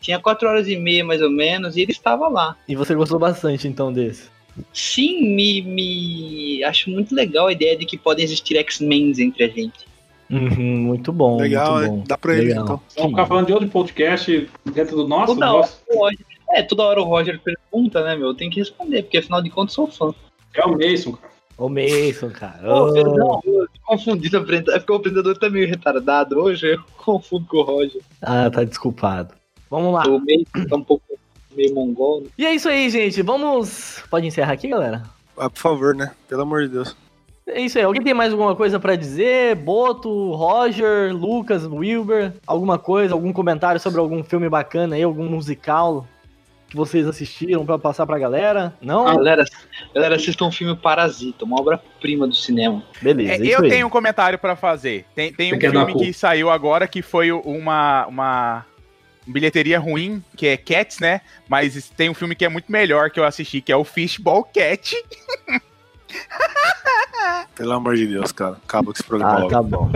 Tinha 0.00 0.18
quatro 0.18 0.48
horas 0.48 0.66
e 0.68 0.76
meia 0.76 1.04
mais 1.04 1.20
ou 1.20 1.30
menos 1.30 1.76
e 1.76 1.82
ele 1.82 1.92
estava 1.92 2.28
lá. 2.28 2.56
E 2.68 2.74
você 2.74 2.94
gostou 2.94 3.18
bastante 3.18 3.66
então 3.68 3.92
desse? 3.92 4.30
Sim, 4.72 5.34
me, 5.34 5.60
me. 5.62 6.64
Acho 6.64 6.90
muito 6.90 7.14
legal 7.14 7.48
a 7.48 7.52
ideia 7.52 7.76
de 7.76 7.84
que 7.84 7.98
podem 7.98 8.24
existir 8.24 8.56
X-Men 8.56 9.12
entre 9.20 9.44
a 9.44 9.48
gente. 9.48 9.89
Uhum, 10.30 10.76
muito 10.78 11.12
bom. 11.12 11.38
Legal, 11.38 11.76
muito 11.78 11.90
bom. 11.90 12.04
Dá 12.06 12.16
pra 12.18 12.34
ele, 12.34 12.48
Legal. 12.48 12.64
então. 12.64 12.80
vamos 12.96 13.10
ficar 13.10 13.26
falando 13.26 13.46
de 13.46 13.52
outro 13.52 13.68
podcast 13.68 14.50
dentro 14.72 14.96
do 14.96 15.08
nosso. 15.08 15.34
toda 15.34 15.46
hora 15.52 15.60
nosso 15.60 15.80
o 15.90 15.98
Roger. 15.98 16.26
É, 16.52 16.62
toda 16.62 16.82
hora 16.84 17.00
o 17.00 17.04
Roger 17.04 17.40
pergunta, 17.40 18.02
né, 18.04 18.16
meu? 18.16 18.28
Eu 18.28 18.34
tenho 18.34 18.50
que 18.50 18.60
responder, 18.60 19.02
porque 19.02 19.18
afinal 19.18 19.42
de 19.42 19.50
contas 19.50 19.74
sou 19.74 19.86
fã. 19.86 20.14
é 20.54 20.64
o 20.64 20.72
Mason, 20.72 21.12
cara. 21.12 21.30
Ô 21.58 21.68
Mason, 21.68 22.30
cara. 22.30 22.74
Ô, 22.74 22.88
Ô, 22.88 22.92
perdão, 22.92 23.40
eu 23.44 23.66
confundi. 23.84 24.30
É 24.34 24.40
porque 24.78 24.92
o 24.92 24.96
apresentador 24.96 25.38
tá 25.38 25.50
meio 25.50 25.68
retardado 25.68 26.38
hoje, 26.38 26.72
eu 26.74 26.80
confundo 26.96 27.46
com 27.46 27.58
o 27.58 27.62
Roger. 27.62 28.00
Ah, 28.22 28.48
tá 28.50 28.64
desculpado. 28.64 29.34
Vamos 29.68 29.92
lá. 29.92 30.02
O 30.08 30.18
meio 30.20 30.44
tá 30.68 30.76
um 30.76 30.82
pouco 30.84 31.04
meio 31.54 31.74
mongol. 31.74 32.22
né? 32.22 32.26
E 32.38 32.46
é 32.46 32.54
isso 32.54 32.68
aí, 32.68 32.88
gente. 32.90 33.20
Vamos. 33.22 34.02
Pode 34.10 34.26
encerrar 34.26 34.52
aqui, 34.52 34.68
galera? 34.68 35.02
Ah, 35.36 35.50
por 35.50 35.58
favor, 35.60 35.94
né? 35.94 36.12
Pelo 36.28 36.42
amor 36.42 36.62
de 36.62 36.68
Deus. 36.68 36.96
É 37.52 37.60
isso 37.60 37.78
aí. 37.78 37.84
Alguém 37.84 38.02
tem 38.02 38.14
mais 38.14 38.32
alguma 38.32 38.54
coisa 38.54 38.78
pra 38.78 38.96
dizer? 38.96 39.56
Boto, 39.56 40.32
Roger, 40.32 41.14
Lucas, 41.14 41.64
Wilber? 41.66 42.32
Alguma 42.46 42.78
coisa, 42.78 43.14
algum 43.14 43.32
comentário 43.32 43.80
sobre 43.80 44.00
algum 44.00 44.22
filme 44.22 44.48
bacana 44.48 44.96
aí, 44.96 45.02
algum 45.02 45.28
musical 45.28 46.06
que 46.70 46.76
vocês 46.76 47.06
assistiram 47.06 47.66
pra 47.66 47.78
passar 47.78 48.06
pra 48.06 48.18
galera? 48.18 48.72
Não? 48.80 49.04
Galera, 49.04 49.44
galera, 49.92 50.14
assistam 50.14 50.46
o 50.46 50.52
filme 50.52 50.76
Parasita, 50.76 51.44
uma 51.44 51.60
obra-prima 51.60 52.28
do 52.28 52.34
cinema. 52.34 52.82
Beleza. 53.02 53.42
É, 53.42 53.46
é 53.46 53.54
eu 53.54 53.64
aí. 53.64 53.68
tenho 53.68 53.86
um 53.88 53.90
comentário 53.90 54.38
pra 54.38 54.54
fazer. 54.54 55.04
Tem, 55.14 55.32
tem 55.32 55.50
Você 55.50 55.68
um 55.68 55.70
filme 55.72 55.94
que 55.94 56.12
saiu 56.12 56.48
agora 56.48 56.86
que 56.86 57.02
foi 57.02 57.32
uma, 57.32 58.06
uma 58.06 58.66
bilheteria 59.26 59.80
ruim, 59.80 60.22
que 60.36 60.46
é 60.46 60.56
Cats, 60.56 61.00
né? 61.00 61.20
Mas 61.48 61.90
tem 61.90 62.08
um 62.08 62.14
filme 62.14 62.36
que 62.36 62.44
é 62.44 62.48
muito 62.48 62.70
melhor 62.70 63.10
que 63.10 63.18
eu 63.18 63.24
assisti, 63.24 63.60
que 63.60 63.72
é 63.72 63.76
o 63.76 63.84
Fishball 63.84 64.44
Cat. 64.44 64.94
Pelo 67.54 67.72
amor 67.72 67.94
de 67.96 68.06
Deus, 68.06 68.32
cara. 68.32 68.56
Acaba 68.64 68.86
com 68.86 68.92
esse 68.92 69.02
programa 69.04 69.34
Ah, 69.34 69.38
logo. 69.38 69.50
tá 69.50 69.62
bom. 69.62 69.90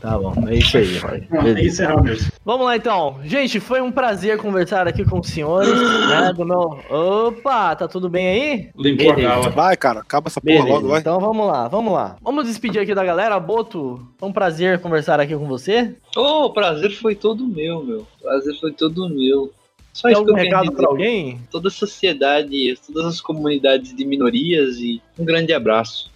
Tá 0.00 0.18
bom, 0.18 0.34
é 0.48 0.56
isso 0.56 0.76
aí. 0.76 1.26
Não, 1.30 1.44
tem 1.44 1.54
que 1.54 1.66
encerrar 1.68 2.02
mesmo. 2.02 2.30
Vamos 2.44 2.66
lá 2.66 2.76
então. 2.76 3.20
Gente, 3.24 3.60
foi 3.60 3.80
um 3.80 3.92
prazer 3.92 4.36
conversar 4.38 4.86
aqui 4.88 5.04
com 5.04 5.20
os 5.20 5.28
senhores. 5.28 5.72
né, 6.08 6.32
do 6.34 6.44
meu... 6.44 6.78
Opa, 6.90 7.76
tá 7.76 7.86
tudo 7.86 8.08
bem 8.10 8.26
aí? 8.26 8.70
Limpou 8.76 9.12
a 9.12 9.16
gala. 9.16 9.50
Vai, 9.50 9.76
cara. 9.76 10.00
Acaba 10.00 10.28
essa 10.28 10.40
porra 10.40 10.56
Beleza, 10.56 10.74
logo, 10.74 10.88
vai. 10.88 11.00
então 11.00 11.20
vamos 11.20 11.46
lá, 11.46 11.68
vamos 11.68 11.92
lá. 11.92 12.16
Vamos 12.20 12.46
despedir 12.46 12.82
aqui 12.82 12.94
da 12.94 13.04
galera. 13.04 13.38
Boto, 13.38 14.04
foi 14.18 14.28
um 14.28 14.32
prazer 14.32 14.80
conversar 14.80 15.20
aqui 15.20 15.36
com 15.36 15.46
você. 15.46 15.94
Ô, 16.16 16.46
o 16.46 16.52
prazer 16.52 16.90
foi 16.90 17.14
todo 17.14 17.46
meu, 17.46 17.82
meu. 17.84 18.00
O 18.00 18.22
prazer 18.22 18.58
foi 18.58 18.72
todo 18.72 19.08
meu. 19.08 19.52
Só 19.92 20.08
Tem 20.08 20.16
algum 20.16 20.34
recado 20.34 20.72
pra 20.72 20.88
alguém? 20.88 21.40
Toda 21.50 21.68
a 21.68 21.70
sociedade, 21.70 22.78
todas 22.86 23.04
as 23.06 23.20
comunidades 23.20 23.94
de 23.94 24.04
minorias 24.04 24.78
e 24.78 25.02
um 25.18 25.24
grande 25.24 25.52
abraço. 25.52 26.10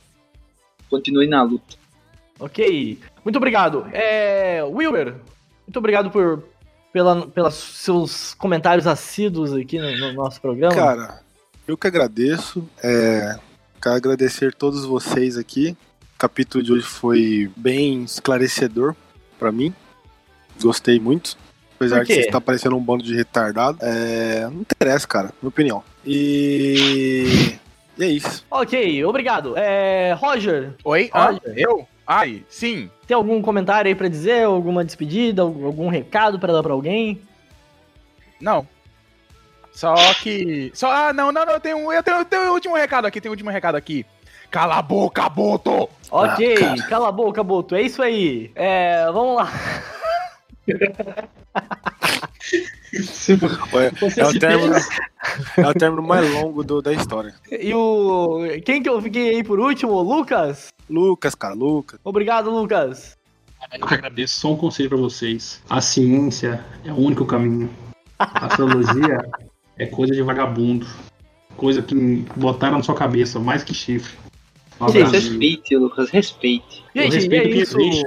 Continue 0.88 1.26
na 1.26 1.42
luta. 1.42 1.76
Ok. 2.38 2.98
Muito 3.22 3.36
obrigado. 3.36 3.86
É, 3.92 4.62
Wilber, 4.64 5.16
muito 5.66 5.78
obrigado 5.78 6.10
por 6.10 6.42
pela, 6.96 7.26
pelos 7.26 7.54
seus 7.54 8.32
comentários 8.32 8.86
assíduos 8.86 9.52
aqui 9.52 9.78
no, 9.78 9.98
no 9.98 10.12
nosso 10.14 10.40
programa. 10.40 10.74
Cara, 10.74 11.20
eu 11.68 11.76
que 11.76 11.86
agradeço. 11.86 12.66
É, 12.82 13.38
quero 13.82 13.96
agradecer 13.96 14.54
todos 14.54 14.86
vocês 14.86 15.36
aqui. 15.36 15.76
O 16.14 16.18
capítulo 16.18 16.64
de 16.64 16.72
hoje 16.72 16.86
foi 16.86 17.50
bem 17.54 18.04
esclarecedor 18.04 18.94
pra 19.38 19.52
mim. 19.52 19.74
Gostei 20.58 20.98
muito. 20.98 21.36
Apesar 21.76 22.04
de 22.04 22.12
você 22.14 22.20
estar 22.20 22.40
parecendo 22.40 22.76
um 22.76 22.80
bando 22.80 23.02
de 23.04 23.14
retardado. 23.14 23.78
É, 23.82 24.40
não 24.50 24.60
interessa, 24.62 25.06
cara, 25.06 25.30
minha 25.40 25.48
opinião. 25.48 25.82
E. 26.04 27.56
E 27.98 28.04
é 28.04 28.08
isso. 28.08 28.44
Ok, 28.50 29.04
obrigado. 29.04 29.54
É, 29.56 30.12
Roger, 30.14 30.74
Oi? 30.84 31.08
Ah, 31.12 31.26
Olha. 31.28 31.40
eu? 31.54 31.86
Ai, 32.06 32.44
sim. 32.48 32.90
tem 33.06 33.14
algum 33.14 33.40
comentário 33.42 33.88
aí 33.88 33.94
pra 33.94 34.08
dizer? 34.08 34.44
Alguma 34.44 34.84
despedida? 34.84 35.42
Algum 35.42 35.88
recado 35.88 36.38
pra 36.38 36.52
dar 36.52 36.62
pra 36.62 36.72
alguém? 36.72 37.20
Não. 38.40 38.66
Só 39.72 39.94
que. 40.22 40.70
Só, 40.74 40.90
ah, 40.90 41.12
não, 41.12 41.32
não, 41.32 41.44
não. 41.44 41.52
Eu 41.54 41.60
tenho, 41.60 41.92
eu 41.92 42.02
tenho, 42.02 42.16
eu 42.18 42.24
tenho 42.24 42.50
o 42.50 42.52
último 42.54 42.76
recado 42.76 43.06
aqui. 43.06 43.20
Tem 43.20 43.28
o 43.28 43.32
último 43.32 43.50
recado 43.50 43.74
aqui. 43.76 44.04
Cala 44.50 44.76
a 44.78 44.82
boca, 44.82 45.28
Boto! 45.28 45.88
Ok, 46.10 46.54
Ah, 46.62 46.88
cala 46.88 47.08
a 47.08 47.12
boca, 47.12 47.42
Boto. 47.42 47.74
É 47.74 47.82
isso 47.82 48.00
aí. 48.02 48.50
É, 48.54 49.04
vamos 49.12 49.36
lá. 49.36 49.50
É, 52.92 54.20
é 54.20 54.24
o 54.26 54.30
fez- 54.30 54.88
é 55.56 55.66
o 55.68 55.74
término 55.74 56.02
mais 56.02 56.30
longo 56.32 56.62
do- 56.62 56.80
da 56.80 56.92
história. 56.92 57.34
E 57.50 57.72
o. 57.74 58.40
Quem 58.64 58.82
que 58.82 58.88
eu 58.88 59.00
fiquei 59.02 59.30
aí 59.36 59.44
por 59.44 59.58
último? 59.58 59.92
O 59.92 60.02
Lucas? 60.02 60.68
Lucas, 60.88 61.34
cara, 61.34 61.54
Lucas. 61.54 61.98
Obrigado, 62.04 62.50
Lucas. 62.50 63.16
Eu 63.72 63.86
que 63.86 63.94
agradeço. 63.94 64.38
Só 64.40 64.52
um 64.52 64.56
conselho 64.56 64.88
pra 64.88 64.98
vocês. 64.98 65.60
A 65.68 65.80
ciência 65.80 66.64
é 66.84 66.92
o 66.92 66.96
único 66.96 67.24
caminho. 67.26 67.68
A 68.18 68.46
astrologia 68.46 69.18
é 69.78 69.86
coisa 69.86 70.14
de 70.14 70.22
vagabundo. 70.22 70.86
Coisa 71.56 71.82
que 71.82 72.24
botaram 72.36 72.76
na 72.78 72.82
sua 72.82 72.94
cabeça, 72.94 73.40
mais 73.40 73.64
que 73.64 73.74
chifre. 73.74 74.12
Um 74.80 74.88
Gente, 74.88 75.06
abraço. 75.06 75.28
respeite, 75.30 75.76
Lucas, 75.76 76.10
respeite. 76.10 76.84
Gente, 76.94 77.14
respeito 77.14 77.46
é 77.46 77.50
isso 77.62 77.80
existe. 77.80 78.06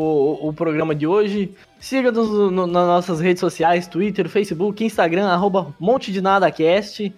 O, 0.00 0.48
o, 0.48 0.52
programa 0.52 0.94
de 0.94 1.06
hoje. 1.06 1.54
Siga-nos 1.80 2.28
no- 2.28 2.50
no- 2.50 2.66
nas 2.66 2.86
nossas 2.86 3.20
redes 3.20 3.40
sociais, 3.40 3.86
Twitter, 3.86 4.28
Facebook, 4.28 4.84
Instagram, 4.84 5.26
arroba 5.28 5.74
Monte 5.80 6.12
de 6.12 6.20
Nada 6.20 6.50
Cast. 6.50 7.12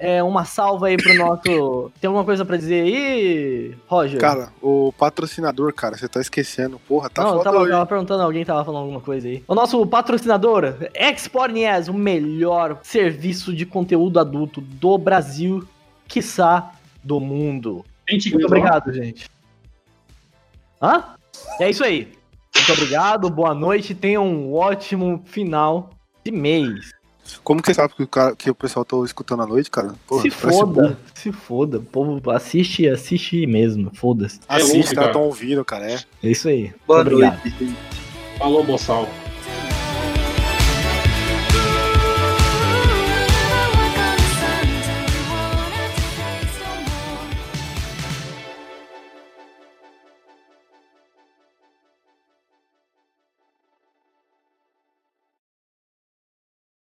É, 0.00 0.22
uma 0.22 0.44
salva 0.44 0.86
aí 0.88 0.96
pro 0.96 1.12
nosso. 1.14 1.90
Tem 2.00 2.06
alguma 2.06 2.24
coisa 2.24 2.44
pra 2.44 2.56
dizer 2.56 2.82
aí, 2.84 3.74
Roger? 3.88 4.20
Cara, 4.20 4.52
o 4.62 4.92
patrocinador, 4.96 5.72
cara, 5.74 5.96
você 5.96 6.06
tá 6.06 6.20
esquecendo. 6.20 6.78
Porra, 6.86 7.10
tá 7.10 7.22
Não, 7.22 7.30
eu 7.30 7.36
foda 7.38 7.50
tava, 7.50 7.62
hoje. 7.62 7.72
tava 7.72 7.86
perguntando, 7.86 8.22
alguém 8.22 8.44
tava 8.44 8.64
falando 8.64 8.82
alguma 8.82 9.00
coisa 9.00 9.26
aí. 9.26 9.42
O 9.48 9.54
nosso 9.56 9.84
patrocinador, 9.86 10.74
Expornies, 10.94 11.88
o 11.88 11.94
melhor 11.94 12.78
serviço 12.84 13.52
de 13.52 13.66
conteúdo 13.66 14.20
adulto 14.20 14.60
do 14.60 14.96
Brasil, 14.98 15.66
quiçá 16.06 16.72
do 17.02 17.18
mundo. 17.18 17.84
Gente, 18.08 18.30
Muito 18.32 18.46
obrigado, 18.46 18.92
gente. 18.92 19.28
Hã? 20.80 21.02
É 21.60 21.70
isso 21.70 21.82
aí. 21.82 22.12
Muito 22.58 22.72
obrigado, 22.72 23.30
boa 23.30 23.54
noite, 23.54 23.94
tenham 23.94 24.26
um 24.26 24.52
ótimo 24.52 25.22
final 25.26 25.90
de 26.24 26.32
mês. 26.32 26.90
Como 27.44 27.62
que 27.62 27.68
você 27.68 27.74
sabe 27.74 27.94
que 27.94 28.02
o, 28.02 28.08
cara, 28.08 28.34
que 28.34 28.50
o 28.50 28.54
pessoal 28.54 28.84
tá 28.84 28.96
escutando 29.04 29.42
à 29.42 29.46
noite, 29.46 29.70
cara? 29.70 29.94
Porra, 30.06 30.22
se 30.22 30.30
foda, 30.30 30.98
se 31.14 31.30
foda. 31.30 31.78
O 31.78 31.82
povo 31.82 32.30
assiste, 32.30 32.88
assiste 32.88 33.46
mesmo, 33.46 33.90
foda-se. 33.94 34.40
É 34.48 34.56
Assiste, 34.56 34.74
louco, 34.74 34.88
cara, 34.88 35.00
cara. 35.00 35.12
tão 35.12 35.22
ouvindo, 35.22 35.64
cara. 35.64 35.90
É. 35.90 36.00
É 36.22 36.30
isso 36.30 36.48
aí. 36.48 36.74
Boa 36.86 37.04
noite. 37.04 37.76
Falou, 38.38 38.64
Boçal. 38.64 39.08